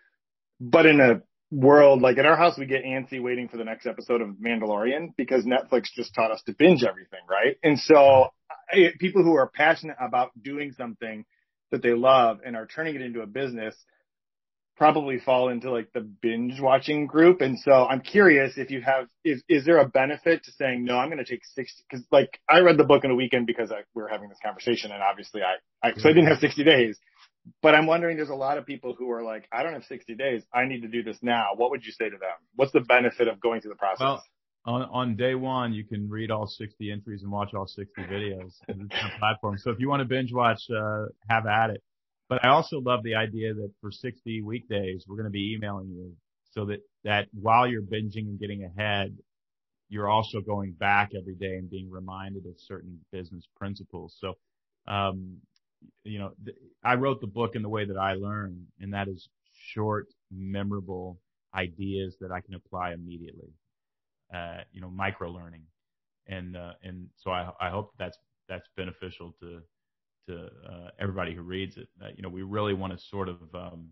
But 0.61 0.87
in 0.87 1.01
a 1.01 1.23
world 1.51 2.03
like 2.03 2.19
at 2.19 2.27
our 2.27 2.37
house, 2.37 2.59
we 2.59 2.67
get 2.67 2.85
antsy 2.85 3.23
waiting 3.23 3.49
for 3.49 3.57
the 3.57 3.65
next 3.65 3.87
episode 3.87 4.21
of 4.21 4.37
Mandalorian 4.45 5.15
because 5.17 5.45
Netflix 5.45 5.85
just 5.95 6.15
taught 6.15 6.31
us 6.31 6.43
to 6.47 6.53
binge 6.53 6.85
everything, 6.85 7.21
right? 7.29 7.57
And 7.63 7.79
so 7.79 8.29
I, 8.71 8.93
people 8.99 9.23
who 9.23 9.35
are 9.35 9.49
passionate 9.49 9.97
about 10.01 10.31
doing 10.41 10.73
something 10.73 11.25
that 11.71 11.83
they 11.83 11.93
love 11.93 12.39
and 12.45 12.57
are 12.57 12.67
turning 12.67 12.95
it 12.95 13.03
into 13.03 13.21
a 13.21 13.27
business 13.27 13.75
probably 14.77 15.19
fall 15.19 15.49
into 15.49 15.73
like 15.73 15.89
the 15.93 16.01
binge 16.01 16.61
watching 16.61 17.07
group. 17.07 17.41
And 17.41 17.59
so 17.59 17.73
I'm 17.73 18.01
curious 18.01 18.53
if 18.57 18.71
you 18.71 18.81
have, 18.81 19.09
is, 19.25 19.43
is 19.49 19.65
there 19.65 19.79
a 19.79 19.89
benefit 19.89 20.45
to 20.45 20.53
saying, 20.53 20.85
no, 20.85 20.97
I'm 20.97 21.09
going 21.09 21.23
to 21.23 21.29
take 21.29 21.45
60, 21.45 21.85
cause 21.91 22.05
like 22.13 22.39
I 22.49 22.61
read 22.61 22.79
the 22.79 22.85
book 22.85 23.05
in 23.05 23.11
a 23.11 23.15
weekend 23.17 23.49
because 23.49 23.73
I, 23.73 23.81
we 23.95 24.03
were 24.03 24.09
having 24.09 24.29
this 24.29 24.39
conversation 24.43 24.93
and 24.93 25.03
obviously 25.03 25.41
I, 25.43 25.87
I, 25.87 25.95
so 25.97 26.09
I 26.09 26.13
didn't 26.13 26.29
have 26.29 26.39
60 26.39 26.63
days, 26.63 26.97
but 27.63 27.75
I'm 27.75 27.87
wondering 27.87 28.17
there's 28.17 28.29
a 28.29 28.35
lot 28.35 28.59
of 28.59 28.67
people 28.67 28.95
who 28.99 29.11
are 29.11 29.23
like, 29.23 29.49
I 29.53 29.63
don't 29.63 29.73
have 29.73 29.85
60 29.85 30.15
days. 30.15 30.43
I 30.53 30.67
need 30.67 30.83
to 30.83 30.89
do 30.89 31.03
this 31.03 31.19
now. 31.23 31.49
What 31.57 31.71
would 31.71 31.85
you 31.85 31.93
say 31.93 32.07
to 32.07 32.17
them? 32.17 32.37
What's 32.57 32.73
the 32.73 32.81
benefit 32.81 33.29
of 33.29 33.41
going 33.41 33.61
through 33.61 33.73
the 33.73 33.77
process? 33.77 34.01
Well, 34.01 34.23
on 34.65 34.83
on 34.83 35.17
day 35.17 35.35
one, 35.35 35.73
you 35.73 35.85
can 35.85 36.09
read 36.11 36.31
all 36.31 36.47
60 36.47 36.91
entries 36.91 37.23
and 37.23 37.33
watch 37.33 37.55
all 37.55 37.67
60 37.67 38.03
videos 38.03 38.53
on 38.69 38.89
the 38.91 39.11
platform. 39.19 39.57
So 39.59 39.71
if 39.71 39.79
you 39.79 39.89
want 39.89 40.01
to 40.01 40.05
binge 40.05 40.33
watch, 40.33 40.61
uh, 40.71 41.07
have 41.29 41.47
at 41.47 41.71
it. 41.71 41.83
But 42.29 42.45
I 42.45 42.49
also 42.49 42.81
love 42.81 43.03
the 43.03 43.15
idea 43.15 43.55
that 43.55 43.71
for 43.81 43.91
60 43.91 44.43
weekdays, 44.43 45.05
we're 45.09 45.17
going 45.17 45.25
to 45.25 45.31
be 45.31 45.55
emailing 45.55 45.89
you 45.89 46.15
so 46.51 46.67
that, 46.67 46.81
that 47.05 47.29
while 47.33 47.67
you're 47.67 47.83
binging 47.83 48.27
and 48.27 48.39
getting 48.39 48.65
ahead, 48.65 49.17
you're 49.89 50.09
also 50.09 50.41
going 50.41 50.73
back 50.73 51.13
every 51.17 51.35
day 51.35 51.57
and 51.57 51.71
being 51.71 51.91
reminded 51.91 52.45
of 52.45 52.53
certain 52.59 53.01
business 53.13 53.49
principles. 53.57 54.17
So, 54.21 54.35
um, 54.87 55.39
you 56.05 56.19
know, 56.19 56.33
th- 56.45 56.57
I 56.85 56.95
wrote 56.95 57.21
the 57.21 57.27
book 57.27 57.55
in 57.57 57.63
the 57.63 57.69
way 57.69 57.85
that 57.85 57.97
I 57.97 58.15
learn, 58.15 58.67
and 58.81 58.93
that 58.95 59.09
is 59.09 59.29
short, 59.53 60.09
memorable 60.31 61.19
ideas 61.55 62.17
that 62.21 62.31
I 62.33 62.41
can 62.41 62.55
apply 62.55 62.93
immediately. 62.93 63.53
Uh, 64.33 64.59
you 64.73 64.81
know, 64.81 64.91
micro 64.91 65.31
learning, 65.31 65.63
and 66.27 66.57
uh, 66.57 66.73
and 66.83 67.09
so 67.17 67.31
I 67.31 67.51
I 67.61 67.71
hope 67.71 67.93
that's 67.99 68.19
that's 68.49 68.69
beneficial 68.77 69.35
to 69.41 69.63
to 70.29 70.47
uh, 70.69 70.91
everybody 70.99 71.35
who 71.35 71.43
reads 71.43 71.77
it. 71.79 71.89
Uh, 72.03 72.09
you 72.17 72.23
know, 72.23 72.29
we 72.29 72.43
really 72.43 72.75
want 72.75 72.93
to 72.93 72.99
sort 72.99 73.29
of 73.29 73.39
um, 73.55 73.83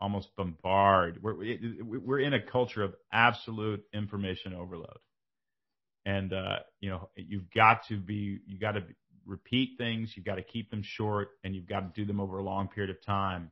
almost 0.00 0.34
bombard. 0.36 1.22
We're 1.22 1.34
we- 1.34 1.82
we're 1.98 2.20
in 2.20 2.34
a 2.34 2.40
culture 2.40 2.82
of 2.82 2.94
absolute 3.12 3.84
information 3.92 4.54
overload, 4.54 4.98
and 6.04 6.32
uh, 6.32 6.58
you 6.80 6.90
know, 6.90 7.08
you've 7.16 7.50
got 7.50 7.86
to 7.88 7.96
be 7.96 8.38
you 8.46 8.58
got 8.58 8.72
to 8.72 8.82
repeat 9.26 9.70
things, 9.78 10.12
you've 10.16 10.26
got 10.26 10.36
to 10.36 10.42
keep 10.42 10.70
them 10.70 10.82
short, 10.84 11.30
and 11.44 11.54
you've 11.54 11.66
got 11.68 11.80
to 11.80 12.00
do 12.00 12.06
them 12.06 12.20
over 12.20 12.38
a 12.38 12.42
long 12.44 12.68
period 12.68 12.90
of 12.94 13.02
time 13.04 13.50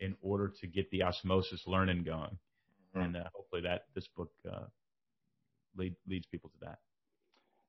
in 0.00 0.16
order 0.20 0.52
to 0.60 0.66
get 0.66 0.90
the 0.90 1.02
osmosis 1.02 1.62
learning 1.66 2.02
going. 2.04 2.38
Mhm. 2.94 3.04
And 3.04 3.16
uh, 3.16 3.24
hopefully 3.34 3.62
that 3.62 3.86
this 3.94 4.08
book 4.16 4.30
uh, 4.50 4.66
lead, 5.76 5.94
leads 6.08 6.26
people 6.26 6.50
to 6.50 6.56
that. 6.66 6.78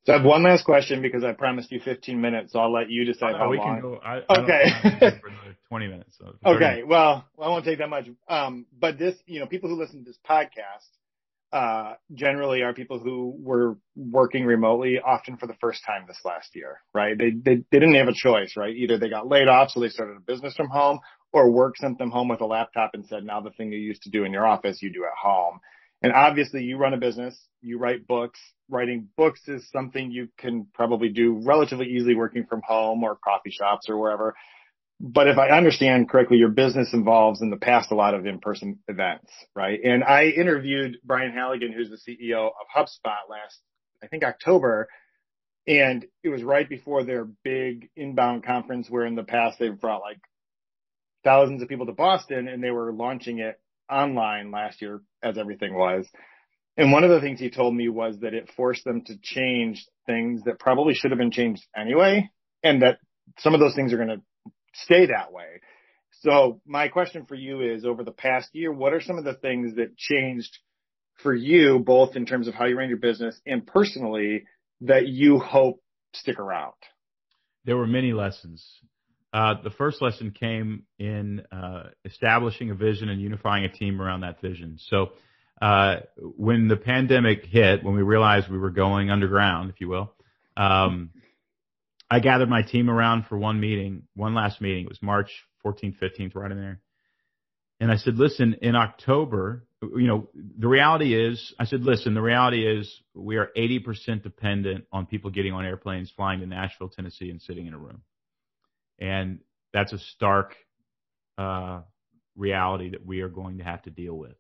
So 0.06 0.12
I 0.14 0.18
have 0.18 0.26
one 0.26 0.44
last 0.44 0.66
question 0.66 1.02
because 1.02 1.24
I 1.24 1.32
promised 1.32 1.72
you 1.72 1.80
15 1.80 2.20
minutes, 2.20 2.52
so 2.52 2.60
I'll 2.60 2.74
let 2.74 2.90
you 2.90 3.06
decide 3.06 3.36
how 3.38 3.46
Oh, 3.46 3.50
we 3.50 3.58
long. 3.58 3.82
can 3.82 3.82
go. 3.82 4.00
I, 4.04 4.18
I 4.28 4.40
Okay. 4.40 4.64
for 5.22 5.30
20 5.70 5.88
minutes. 5.88 6.18
So 6.18 6.34
30 6.44 6.56
Okay, 6.56 6.84
well, 6.84 7.26
I 7.42 7.48
won't 7.48 7.64
take 7.64 7.78
that 7.78 7.90
much. 7.90 8.08
Um, 8.28 8.66
but 8.78 8.98
this, 9.00 9.16
you 9.28 9.40
know, 9.40 9.46
people 9.46 9.70
who 9.70 9.76
listen 9.80 10.00
to 10.00 10.06
this 10.10 10.20
podcast, 10.30 10.90
uh, 11.54 11.94
generally 12.16 12.64
are 12.64 12.74
people 12.74 12.98
who 12.98 13.36
were 13.40 13.78
working 13.96 14.44
remotely 14.44 15.00
often 15.00 15.38
for 15.38 15.46
the 15.46 15.54
first 15.62 15.86
time 15.86 16.06
this 16.08 16.20
last 16.26 16.56
year, 16.56 16.80
right? 16.96 17.16
They, 17.16 17.30
they, 17.30 17.58
they 17.72 17.80
didn't 17.80 17.94
have 17.94 18.08
a 18.08 18.14
choice, 18.14 18.56
right? 18.58 18.76
Either 18.76 18.98
they 18.98 19.10
got 19.10 19.28
laid 19.28 19.48
off, 19.48 19.70
so 19.70 19.80
they 19.80 19.90
started 19.90 20.18
a 20.18 20.22
business 20.22 20.56
from 20.56 20.70
home, 20.70 21.00
or 21.32 21.52
work 21.52 21.78
sent 21.78 22.00
them 22.00 22.10
home 22.10 22.28
with 22.28 22.42
a 22.42 22.46
laptop 22.46 22.92
and 22.96 23.06
said, 23.06 23.24
now 23.24 23.40
the 23.40 23.52
thing 23.52 23.72
you 23.72 23.78
used 23.78 24.02
to 24.04 24.10
do 24.10 24.24
in 24.24 24.34
your 24.34 24.48
office, 24.48 24.82
you 24.82 24.92
do 24.92 25.04
at 25.04 25.18
home. 25.18 25.60
And 26.02 26.12
obviously 26.12 26.64
you 26.64 26.78
run 26.78 26.94
a 26.94 26.98
business, 26.98 27.40
you 27.62 27.78
write 27.78 28.08
books. 28.08 28.40
Writing 28.70 29.08
books 29.16 29.42
is 29.48 29.70
something 29.72 30.12
you 30.12 30.30
can 30.38 30.66
probably 30.74 31.10
do 31.10 31.40
relatively 31.46 31.88
easily 31.88 32.16
working 32.16 32.46
from 32.46 32.62
home 32.68 33.04
or 33.04 33.16
coffee 33.24 33.52
shops 33.52 33.88
or 33.90 33.98
wherever. 33.98 34.36
But 35.06 35.28
if 35.28 35.38
I 35.38 35.50
understand 35.50 36.10
correctly, 36.10 36.38
your 36.38 36.48
business 36.48 36.94
involves 36.94 37.42
in 37.42 37.50
the 37.50 37.58
past 37.58 37.92
a 37.92 37.96
lot 37.96 38.14
of 38.14 38.26
in-person 38.26 38.80
events, 38.88 39.30
right? 39.54 39.78
And 39.84 40.02
I 40.02 40.28
interviewed 40.28 40.96
Brian 41.04 41.34
Halligan, 41.34 41.74
who's 41.74 41.90
the 41.90 41.98
CEO 41.98 42.48
of 42.48 42.54
HubSpot 42.74 43.30
last, 43.30 43.60
I 44.02 44.08
think 44.08 44.24
October. 44.24 44.88
And 45.68 46.06
it 46.24 46.30
was 46.30 46.42
right 46.42 46.70
before 46.70 47.04
their 47.04 47.26
big 47.26 47.90
inbound 47.98 48.46
conference 48.46 48.90
where 48.90 49.06
in 49.06 49.16
the 49.16 49.24
past 49.24 49.60
they've 49.60 49.78
brought 49.78 50.00
like 50.00 50.22
thousands 51.26 51.62
of 51.62 51.68
people 51.68 51.88
to 51.88 51.92
Boston 51.92 52.48
and 52.48 52.64
they 52.64 52.72
were 52.72 52.94
launching 52.94 53.40
it 53.40 53.60
online 53.92 54.52
last 54.52 54.82
year 54.82 55.02
as 55.22 55.38
everything 55.38 55.74
was. 55.74 56.08
And 56.78 56.94
one 56.94 57.04
of 57.04 57.10
the 57.10 57.20
things 57.20 57.42
he 57.42 57.50
told 57.50 57.76
me 57.76 57.90
was 57.90 58.20
that 58.22 58.34
it 58.34 58.50
forced 58.56 58.86
them 58.86 59.04
to 59.08 59.18
change 59.22 59.86
things 60.06 60.44
that 60.46 60.60
probably 60.60 60.94
should 60.94 61.12
have 61.12 61.18
been 61.18 61.30
changed 61.30 61.64
anyway. 61.76 62.30
And 62.64 62.84
that 62.84 63.00
some 63.40 63.54
of 63.54 63.60
those 63.60 63.76
things 63.76 63.92
are 63.92 63.98
going 63.98 64.08
to 64.08 64.22
stay 64.74 65.08
that 65.08 65.32
way. 65.32 65.62
So 66.22 66.62
my 66.66 66.88
question 66.88 67.26
for 67.26 67.36
you 67.36 67.62
is 67.62 67.86
over 67.86 68.04
the 68.04 68.12
past 68.12 68.50
year, 68.54 68.72
what 68.72 68.94
are 68.94 69.02
some 69.02 69.18
of 69.18 69.26
the 69.26 69.34
things 69.34 69.76
that 69.76 69.98
changed 69.98 70.58
for 71.22 71.34
you, 71.34 71.80
both 71.80 72.16
in 72.16 72.26
terms 72.26 72.48
of 72.48 72.54
how 72.54 72.66
you 72.66 72.78
ran 72.78 72.90
your 72.90 72.98
business 72.98 73.40
and 73.46 73.66
personally 73.66 74.44
that 74.82 75.08
you 75.08 75.40
hope 75.40 75.82
stick 76.14 76.40
around? 76.40 76.74
there 77.66 77.78
were 77.78 77.88
many 77.88 78.14
lessons. 78.14 78.66
Uh, 79.32 79.56
the 79.64 79.72
first 79.72 80.02
lesson 80.02 80.32
came 80.32 80.84
in 81.00 81.42
uh, 81.52 81.84
establishing 82.06 82.70
a 82.70 82.76
vision 82.76 83.10
and 83.10 83.22
unifying 83.22 83.66
a 83.66 83.70
team 83.70 84.02
around 84.02 84.22
that 84.22 84.42
vision. 84.42 84.78
So 84.90 85.12
uh, 85.62 85.98
when 86.18 86.68
the 86.68 86.78
pandemic 86.78 87.46
hit, 87.46 87.84
when 87.84 87.96
we 87.96 88.04
realized 88.04 88.50
we 88.50 88.60
were 88.60 88.70
going 88.70 89.10
underground, 89.10 89.72
if 89.72 89.82
you 89.82 89.88
will, 89.88 90.14
um, 90.56 91.10
I 92.14 92.20
gathered 92.20 92.50
my 92.50 92.62
team 92.62 92.90
around 92.90 93.26
for 93.28 93.38
one 93.38 93.60
meeting, 93.60 94.04
one 94.16 94.36
last 94.36 94.62
meeting. 94.62 94.84
It 94.84 94.90
was 94.90 95.02
March 95.02 95.32
14th, 95.66 95.98
15th, 96.00 96.36
right 96.36 96.52
in 96.52 96.60
there. 96.60 96.80
And 97.80 97.92
I 97.92 97.98
said, 97.98 98.18
listen, 98.18 98.56
in 98.62 98.76
October, 98.76 99.66
you 99.82 100.08
know, 100.08 100.30
the 100.36 100.68
reality 100.68 101.16
is, 101.16 101.54
I 101.60 101.66
said, 101.66 101.82
listen, 101.82 102.14
the 102.14 102.22
reality 102.22 102.68
is 102.68 103.02
we 103.14 103.38
are 103.38 103.50
80% 103.58 104.22
dependent 104.22 104.86
on 104.92 105.06
people 105.06 105.32
getting 105.32 105.54
on 105.54 105.66
airplanes, 105.66 106.12
flying 106.16 106.40
to 106.42 106.46
Nashville, 106.46 106.90
Tennessee, 106.90 107.30
and 107.30 107.42
sitting 107.42 107.68
in 107.68 107.74
a 107.74 107.78
room. 107.78 108.04
And 109.00 109.40
that's 109.74 109.92
a 109.92 110.00
stark 110.00 110.56
uh, 111.38 111.82
reality 112.36 112.92
that 112.92 113.06
we 113.06 113.22
are 113.22 113.30
going 113.30 113.58
to 113.58 113.64
have 113.64 113.82
to 113.84 113.90
deal 113.90 114.14
with. 114.14 114.36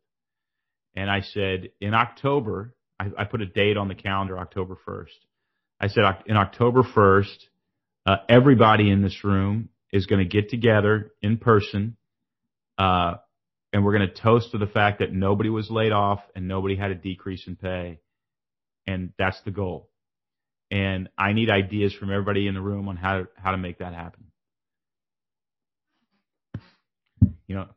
And 0.96 1.10
I 1.10 1.22
said, 1.22 1.72
in 1.82 1.94
October, 1.94 2.76
I, 3.00 3.08
I 3.18 3.24
put 3.26 3.42
a 3.42 3.48
date 3.48 3.78
on 3.78 3.88
the 3.88 3.96
calendar, 3.96 4.38
October 4.38 4.78
1st. 4.88 5.08
I 5.82 5.88
said, 5.88 6.04
in 6.28 6.38
October 6.38 6.84
1st, 6.84 7.48
uh, 8.06 8.18
everybody 8.28 8.90
in 8.90 9.02
this 9.02 9.24
room 9.24 9.70
is 9.92 10.06
going 10.06 10.20
to 10.20 10.30
get 10.30 10.50
together 10.50 11.12
in 11.22 11.38
person, 11.38 11.96
uh, 12.78 13.16
and 13.72 13.84
we're 13.84 13.98
going 13.98 14.08
to 14.08 14.22
toast 14.22 14.52
to 14.52 14.58
the 14.58 14.68
fact 14.68 15.00
that 15.00 15.12
nobody 15.12 15.50
was 15.50 15.70
laid 15.70 15.92
off 15.92 16.20
and 16.36 16.48
nobody 16.48 16.76
had 16.76 16.92
a 16.92 16.96
decrease 16.96 17.48
in 17.48 17.56
pay. 17.56 18.00
And 18.86 19.14
that's 19.18 19.40
the 19.46 19.52
goal. 19.52 19.90
And 20.70 21.10
I 21.18 21.34
need 21.34 21.50
ideas 21.50 21.94
from 21.94 22.12
everybody 22.12 22.48
in 22.48 22.54
the 22.54 22.62
room 22.62 22.88
on 22.88 22.98
how 22.98 23.20
to, 23.20 23.28
how 23.36 23.52
to 23.52 23.58
make 23.58 23.80
that 23.80 23.94
happen. 23.94 24.26
You 27.48 27.56
know, 27.56 27.68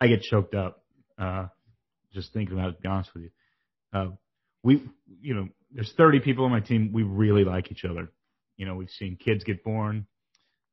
I 0.00 0.06
get 0.06 0.22
choked 0.22 0.54
up, 0.54 0.82
uh, 1.18 1.46
just 2.12 2.32
thinking 2.32 2.56
about 2.56 2.70
it, 2.70 2.76
to 2.76 2.80
be 2.80 2.88
honest 2.88 3.10
with 3.14 3.24
you. 3.24 3.30
Uh, 3.92 4.06
we, 4.62 4.82
you 5.20 5.34
know, 5.34 5.48
there's 5.72 5.92
30 5.96 6.20
people 6.20 6.44
on 6.44 6.50
my 6.50 6.60
team. 6.60 6.90
We 6.92 7.02
really 7.02 7.44
like 7.44 7.70
each 7.70 7.84
other. 7.84 8.10
You 8.56 8.66
know, 8.66 8.74
we've 8.74 8.90
seen 8.90 9.16
kids 9.16 9.44
get 9.44 9.64
born. 9.64 10.06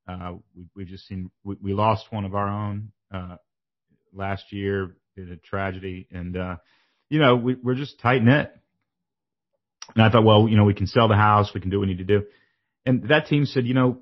Uh, 0.07 0.33
we, 0.55 0.65
we've 0.75 0.87
just 0.87 1.07
seen, 1.07 1.31
we, 1.43 1.55
we 1.61 1.73
lost 1.73 2.05
one 2.11 2.25
of 2.25 2.35
our 2.35 2.47
own, 2.47 2.91
uh, 3.13 3.37
last 4.13 4.51
year 4.51 4.95
in 5.15 5.31
a 5.31 5.37
tragedy. 5.37 6.07
And, 6.11 6.37
uh, 6.37 6.55
you 7.09 7.19
know, 7.19 7.35
we, 7.35 7.55
we're 7.55 7.75
just 7.75 7.99
tight 7.99 8.23
knit. 8.23 8.51
And 9.95 10.03
I 10.03 10.09
thought, 10.09 10.23
well, 10.23 10.47
you 10.47 10.57
know, 10.57 10.65
we 10.65 10.73
can 10.73 10.87
sell 10.87 11.07
the 11.07 11.15
house. 11.15 11.51
We 11.53 11.61
can 11.61 11.69
do 11.69 11.79
what 11.79 11.87
we 11.87 11.93
need 11.93 12.07
to 12.07 12.19
do. 12.19 12.25
And 12.85 13.09
that 13.09 13.27
team 13.27 13.45
said, 13.45 13.65
you 13.65 13.73
know, 13.73 13.99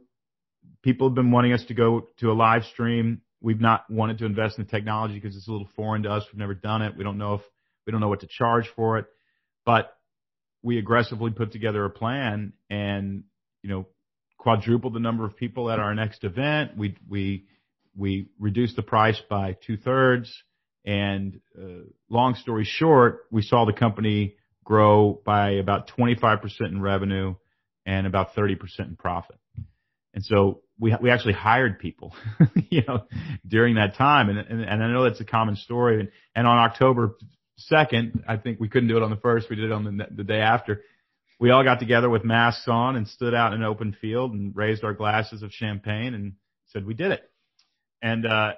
people 0.81 1.09
have 1.09 1.15
been 1.15 1.31
wanting 1.31 1.53
us 1.53 1.63
to 1.65 1.73
go 1.73 2.07
to 2.19 2.31
a 2.31 2.33
live 2.33 2.63
stream. 2.65 3.21
We've 3.41 3.59
not 3.59 3.89
wanted 3.89 4.19
to 4.19 4.25
invest 4.25 4.57
in 4.57 4.65
the 4.65 4.69
technology 4.69 5.15
because 5.15 5.35
it's 5.35 5.47
a 5.47 5.51
little 5.51 5.69
foreign 5.75 6.03
to 6.03 6.11
us. 6.11 6.23
We've 6.31 6.39
never 6.39 6.53
done 6.53 6.81
it. 6.81 6.95
We 6.97 7.03
don't 7.03 7.17
know 7.17 7.35
if, 7.35 7.41
we 7.85 7.91
don't 7.91 8.01
know 8.01 8.07
what 8.07 8.21
to 8.21 8.27
charge 8.27 8.67
for 8.75 8.97
it, 8.97 9.05
but 9.65 9.94
we 10.65 10.79
aggressively 10.79 11.29
put 11.29 11.51
together 11.51 11.85
a 11.85 11.91
plan 11.91 12.51
and, 12.71 13.23
you 13.61 13.69
know, 13.69 13.85
quadrupled 14.39 14.95
the 14.95 14.99
number 14.99 15.23
of 15.23 15.37
people 15.37 15.69
at 15.69 15.77
our 15.77 15.93
next 15.93 16.23
event. 16.23 16.75
We, 16.75 16.97
we, 17.07 17.45
we 17.95 18.29
reduced 18.39 18.75
the 18.75 18.81
price 18.81 19.21
by 19.29 19.57
two 19.65 19.77
thirds. 19.77 20.35
And 20.83 21.39
uh, 21.55 21.85
long 22.09 22.33
story 22.33 22.65
short, 22.65 23.27
we 23.31 23.43
saw 23.43 23.65
the 23.65 23.73
company 23.73 24.37
grow 24.63 25.21
by 25.23 25.51
about 25.51 25.91
25% 25.95 26.41
in 26.61 26.81
revenue 26.81 27.35
and 27.85 28.07
about 28.07 28.33
30% 28.33 28.57
in 28.79 28.95
profit. 28.95 29.37
And 30.15 30.25
so 30.25 30.61
we 30.79 30.95
we 31.01 31.11
actually 31.11 31.33
hired 31.33 31.77
people, 31.77 32.15
you 32.69 32.81
know, 32.87 33.03
during 33.45 33.75
that 33.75 33.95
time. 33.97 34.29
And, 34.29 34.39
and 34.39 34.61
and 34.61 34.81
I 34.81 34.87
know 34.87 35.03
that's 35.03 35.19
a 35.19 35.25
common 35.25 35.57
story. 35.57 35.99
And 35.99 36.09
and 36.33 36.47
on 36.47 36.57
October 36.57 37.17
second, 37.57 38.23
I 38.27 38.37
think 38.37 38.59
we 38.59 38.69
couldn't 38.69 38.89
do 38.89 38.97
it 38.97 39.03
on 39.03 39.09
the 39.09 39.17
first. 39.17 39.49
We 39.49 39.55
did 39.55 39.65
it 39.65 39.71
on 39.71 39.83
the 39.83 40.07
the 40.11 40.23
day 40.23 40.39
after. 40.39 40.81
We 41.39 41.51
all 41.51 41.63
got 41.63 41.79
together 41.79 42.09
with 42.09 42.23
masks 42.23 42.67
on 42.67 42.95
and 42.95 43.07
stood 43.07 43.33
out 43.33 43.53
in 43.53 43.61
an 43.61 43.65
open 43.65 43.95
field 43.99 44.31
and 44.31 44.55
raised 44.55 44.83
our 44.83 44.93
glasses 44.93 45.43
of 45.43 45.51
champagne 45.51 46.13
and 46.13 46.33
said 46.67 46.85
we 46.85 46.93
did 46.93 47.11
it. 47.11 47.29
And 48.01 48.25
uh 48.25 48.53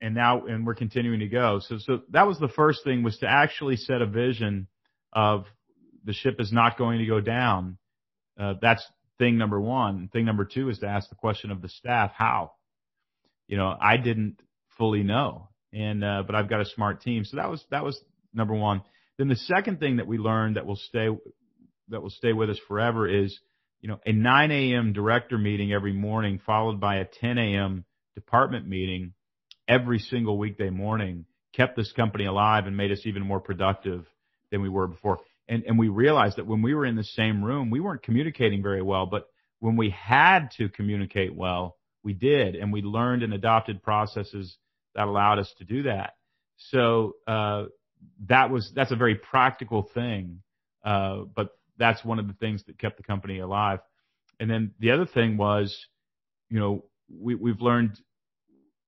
and 0.00 0.14
now 0.14 0.46
and 0.46 0.66
we're 0.66 0.74
continuing 0.74 1.20
to 1.20 1.28
go. 1.28 1.60
So 1.60 1.78
so 1.78 2.02
that 2.10 2.26
was 2.26 2.38
the 2.38 2.48
first 2.48 2.84
thing 2.84 3.02
was 3.02 3.18
to 3.18 3.26
actually 3.26 3.76
set 3.76 4.02
a 4.02 4.06
vision 4.06 4.68
of 5.12 5.46
the 6.04 6.12
ship 6.12 6.36
is 6.38 6.52
not 6.52 6.78
going 6.78 6.98
to 6.98 7.06
go 7.06 7.20
down. 7.20 7.78
Uh, 8.38 8.54
that's 8.60 8.86
thing 9.18 9.36
number 9.36 9.60
one. 9.60 10.08
Thing 10.08 10.24
number 10.24 10.44
two 10.44 10.70
is 10.70 10.78
to 10.78 10.86
ask 10.86 11.08
the 11.08 11.16
question 11.16 11.50
of 11.50 11.60
the 11.60 11.68
staff, 11.68 12.12
how? 12.16 12.52
You 13.46 13.56
know, 13.56 13.76
I 13.80 13.96
didn't 13.96 14.40
fully 14.76 15.02
know. 15.02 15.48
And, 15.72 16.02
uh, 16.02 16.22
but 16.26 16.34
I've 16.34 16.48
got 16.48 16.60
a 16.60 16.64
smart 16.64 17.02
team. 17.02 17.24
So 17.24 17.36
that 17.36 17.50
was, 17.50 17.64
that 17.70 17.84
was 17.84 18.00
number 18.32 18.54
one. 18.54 18.82
Then 19.18 19.28
the 19.28 19.36
second 19.36 19.80
thing 19.80 19.96
that 19.96 20.06
we 20.06 20.18
learned 20.18 20.56
that 20.56 20.66
will 20.66 20.76
stay, 20.76 21.08
that 21.88 22.02
will 22.02 22.10
stay 22.10 22.32
with 22.32 22.50
us 22.50 22.58
forever 22.68 23.08
is, 23.08 23.38
you 23.80 23.88
know, 23.88 23.98
a 24.06 24.12
9 24.12 24.50
a.m. 24.50 24.92
director 24.92 25.38
meeting 25.38 25.72
every 25.72 25.92
morning 25.92 26.40
followed 26.44 26.80
by 26.80 26.96
a 26.96 27.04
10 27.04 27.38
a.m. 27.38 27.84
department 28.14 28.68
meeting 28.68 29.12
every 29.66 29.98
single 29.98 30.38
weekday 30.38 30.70
morning 30.70 31.24
kept 31.54 31.76
this 31.76 31.92
company 31.92 32.26
alive 32.26 32.66
and 32.66 32.76
made 32.76 32.92
us 32.92 33.00
even 33.04 33.22
more 33.22 33.40
productive 33.40 34.04
than 34.50 34.62
we 34.62 34.68
were 34.68 34.86
before 34.86 35.18
and, 35.48 35.64
and 35.64 35.78
we 35.78 35.88
realized 35.88 36.36
that 36.36 36.46
when 36.46 36.62
we 36.62 36.74
were 36.74 36.84
in 36.84 36.96
the 36.96 37.04
same 37.04 37.42
room, 37.42 37.70
we 37.70 37.80
weren't 37.80 38.02
communicating 38.02 38.62
very 38.62 38.82
well, 38.82 39.06
but 39.06 39.28
when 39.60 39.76
we 39.76 39.90
had 39.90 40.50
to 40.58 40.68
communicate 40.68 41.34
well, 41.34 41.76
we 42.04 42.12
did, 42.12 42.54
and 42.54 42.72
we 42.72 42.82
learned 42.82 43.22
and 43.22 43.32
adopted 43.32 43.82
processes 43.82 44.56
that 44.94 45.08
allowed 45.08 45.38
us 45.38 45.52
to 45.58 45.64
do 45.64 45.84
that. 45.84 46.14
So 46.70 47.14
uh, 47.26 47.64
that 48.26 48.50
was 48.50 48.72
that's 48.74 48.92
a 48.92 48.96
very 48.96 49.14
practical 49.14 49.88
thing, 49.94 50.42
uh, 50.84 51.22
but 51.34 51.50
that's 51.78 52.04
one 52.04 52.18
of 52.18 52.26
the 52.26 52.34
things 52.34 52.64
that 52.66 52.78
kept 52.78 52.96
the 52.96 53.02
company 53.02 53.38
alive. 53.38 53.80
And 54.40 54.50
then 54.50 54.72
the 54.78 54.90
other 54.90 55.06
thing 55.06 55.36
was, 55.36 55.76
you 56.48 56.58
know, 56.58 56.84
we, 57.08 57.34
we've 57.34 57.60
learned 57.60 57.98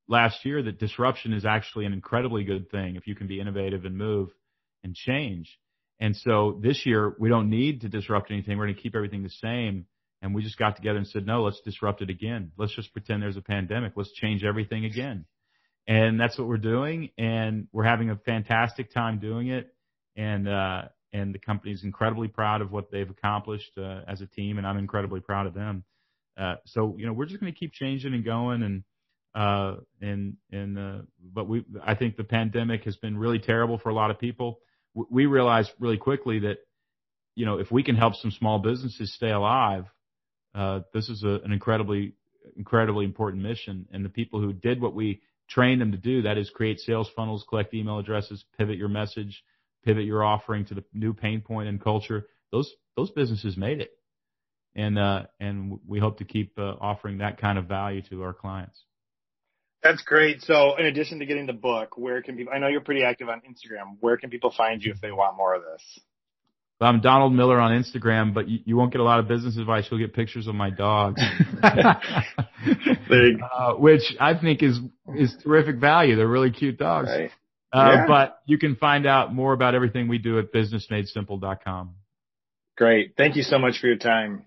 last 0.08 0.44
year 0.44 0.62
that 0.62 0.78
disruption 0.78 1.32
is 1.32 1.44
actually 1.44 1.86
an 1.86 1.92
incredibly 1.92 2.44
good 2.44 2.70
thing 2.70 2.96
if 2.96 3.06
you 3.06 3.14
can 3.14 3.26
be 3.26 3.40
innovative 3.40 3.84
and 3.84 3.96
move 3.96 4.30
and 4.82 4.94
change. 4.94 5.58
And 6.00 6.16
so 6.16 6.58
this 6.62 6.84
year 6.86 7.14
we 7.18 7.28
don't 7.28 7.50
need 7.50 7.82
to 7.82 7.88
disrupt 7.88 8.30
anything. 8.30 8.58
We're 8.58 8.66
going 8.66 8.76
to 8.76 8.82
keep 8.82 8.96
everything 8.96 9.22
the 9.22 9.30
same. 9.30 9.86
And 10.22 10.34
we 10.34 10.42
just 10.42 10.58
got 10.58 10.76
together 10.76 10.98
and 10.98 11.06
said, 11.06 11.26
no, 11.26 11.44
let's 11.44 11.60
disrupt 11.64 12.02
it 12.02 12.10
again. 12.10 12.52
Let's 12.58 12.74
just 12.74 12.92
pretend 12.92 13.22
there's 13.22 13.36
a 13.36 13.42
pandemic. 13.42 13.92
Let's 13.96 14.12
change 14.12 14.44
everything 14.44 14.84
again. 14.84 15.24
And 15.86 16.20
that's 16.20 16.38
what 16.38 16.46
we're 16.46 16.58
doing. 16.58 17.10
And 17.18 17.68
we're 17.72 17.84
having 17.84 18.10
a 18.10 18.16
fantastic 18.16 18.92
time 18.92 19.18
doing 19.18 19.48
it. 19.48 19.74
And, 20.16 20.48
uh, 20.48 20.82
and 21.12 21.34
the 21.34 21.38
company 21.38 21.72
is 21.72 21.82
incredibly 21.82 22.28
proud 22.28 22.60
of 22.60 22.70
what 22.70 22.90
they've 22.90 23.08
accomplished, 23.08 23.72
uh, 23.76 24.02
as 24.06 24.20
a 24.20 24.26
team. 24.26 24.58
And 24.58 24.66
I'm 24.66 24.78
incredibly 24.78 25.20
proud 25.20 25.46
of 25.46 25.54
them. 25.54 25.84
Uh, 26.38 26.56
so, 26.66 26.94
you 26.96 27.06
know, 27.06 27.12
we're 27.12 27.26
just 27.26 27.40
going 27.40 27.52
to 27.52 27.58
keep 27.58 27.72
changing 27.72 28.14
and 28.14 28.24
going 28.24 28.62
and, 28.62 28.84
uh, 29.34 29.80
and, 30.00 30.36
and, 30.50 30.78
uh, 30.78 31.02
but 31.32 31.48
we, 31.48 31.64
I 31.84 31.94
think 31.94 32.16
the 32.16 32.24
pandemic 32.24 32.84
has 32.84 32.96
been 32.96 33.16
really 33.18 33.38
terrible 33.38 33.78
for 33.78 33.88
a 33.88 33.94
lot 33.94 34.10
of 34.10 34.18
people 34.18 34.60
we 34.94 35.26
realized 35.26 35.70
really 35.78 35.96
quickly 35.96 36.40
that, 36.40 36.58
you 37.34 37.46
know, 37.46 37.58
if 37.58 37.70
we 37.70 37.82
can 37.82 37.96
help 37.96 38.14
some 38.16 38.30
small 38.30 38.58
businesses 38.58 39.14
stay 39.14 39.30
alive, 39.30 39.84
uh, 40.54 40.80
this 40.92 41.08
is 41.08 41.22
a, 41.22 41.40
an 41.44 41.52
incredibly, 41.52 42.14
incredibly 42.56 43.04
important 43.04 43.42
mission. 43.42 43.86
And 43.92 44.04
the 44.04 44.08
people 44.08 44.40
who 44.40 44.52
did 44.52 44.80
what 44.80 44.94
we 44.94 45.20
trained 45.50 45.80
them 45.80 45.92
to 45.92 45.98
do, 45.98 46.22
that 46.22 46.38
is 46.38 46.48
create 46.48 46.80
sales 46.80 47.10
funnels, 47.14 47.44
collect 47.48 47.74
email 47.74 47.98
addresses, 47.98 48.44
pivot 48.56 48.78
your 48.78 48.88
message, 48.88 49.42
pivot 49.84 50.04
your 50.04 50.24
offering 50.24 50.64
to 50.66 50.74
the 50.74 50.84
new 50.94 51.12
pain 51.12 51.40
point 51.40 51.68
and 51.68 51.80
culture, 51.80 52.26
those, 52.52 52.72
those 52.96 53.10
businesses 53.10 53.56
made 53.56 53.80
it. 53.80 53.90
And, 54.74 54.98
uh, 54.98 55.24
and 55.40 55.80
we 55.86 55.98
hope 55.98 56.18
to 56.18 56.24
keep 56.24 56.56
uh, 56.58 56.74
offering 56.80 57.18
that 57.18 57.40
kind 57.40 57.58
of 57.58 57.66
value 57.66 58.02
to 58.10 58.22
our 58.22 58.32
clients. 58.32 58.80
That's 59.82 60.02
great. 60.02 60.42
So 60.42 60.76
in 60.76 60.86
addition 60.86 61.18
to 61.20 61.26
getting 61.26 61.46
the 61.46 61.54
book, 61.54 61.96
where 61.96 62.22
can 62.22 62.36
people, 62.36 62.52
I 62.54 62.58
know 62.58 62.68
you're 62.68 62.82
pretty 62.82 63.02
active 63.02 63.28
on 63.28 63.40
Instagram. 63.40 63.96
Where 64.00 64.16
can 64.16 64.30
people 64.30 64.52
find 64.56 64.82
you 64.82 64.92
if 64.92 65.00
they 65.00 65.10
want 65.10 65.36
more 65.36 65.54
of 65.54 65.62
this? 65.62 66.00
I'm 66.82 67.00
Donald 67.00 67.34
Miller 67.34 67.60
on 67.60 67.72
Instagram, 67.72 68.32
but 68.32 68.48
you, 68.48 68.60
you 68.64 68.76
won't 68.76 68.90
get 68.90 69.00
a 69.00 69.04
lot 69.04 69.18
of 69.18 69.28
business 69.28 69.58
advice. 69.58 69.86
You'll 69.90 70.00
get 70.00 70.14
pictures 70.14 70.46
of 70.46 70.54
my 70.54 70.70
dogs, 70.70 71.20
uh, 71.62 71.94
which 73.74 74.02
I 74.18 74.32
think 74.40 74.62
is 74.62 74.78
is 75.14 75.34
terrific 75.42 75.76
value. 75.76 76.16
They're 76.16 76.26
really 76.26 76.50
cute 76.50 76.78
dogs. 76.78 77.10
Right. 77.10 77.30
Uh, 77.72 77.92
yeah. 77.92 78.06
But 78.06 78.40
you 78.46 78.58
can 78.58 78.76
find 78.76 79.06
out 79.06 79.34
more 79.34 79.52
about 79.52 79.74
everything 79.74 80.08
we 80.08 80.18
do 80.18 80.38
at 80.38 80.52
businessmadesimple.com. 80.52 81.94
Great. 82.76 83.12
Thank 83.16 83.36
you 83.36 83.42
so 83.42 83.58
much 83.58 83.78
for 83.78 83.86
your 83.86 83.98
time. 83.98 84.46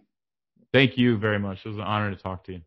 Thank 0.73 0.97
you 0.97 1.17
very 1.17 1.39
much. 1.39 1.59
It 1.63 1.67
was 1.67 1.77
an 1.77 1.83
honor 1.83 2.09
to 2.15 2.21
talk 2.21 2.45
to 2.45 2.53
you. 2.53 2.61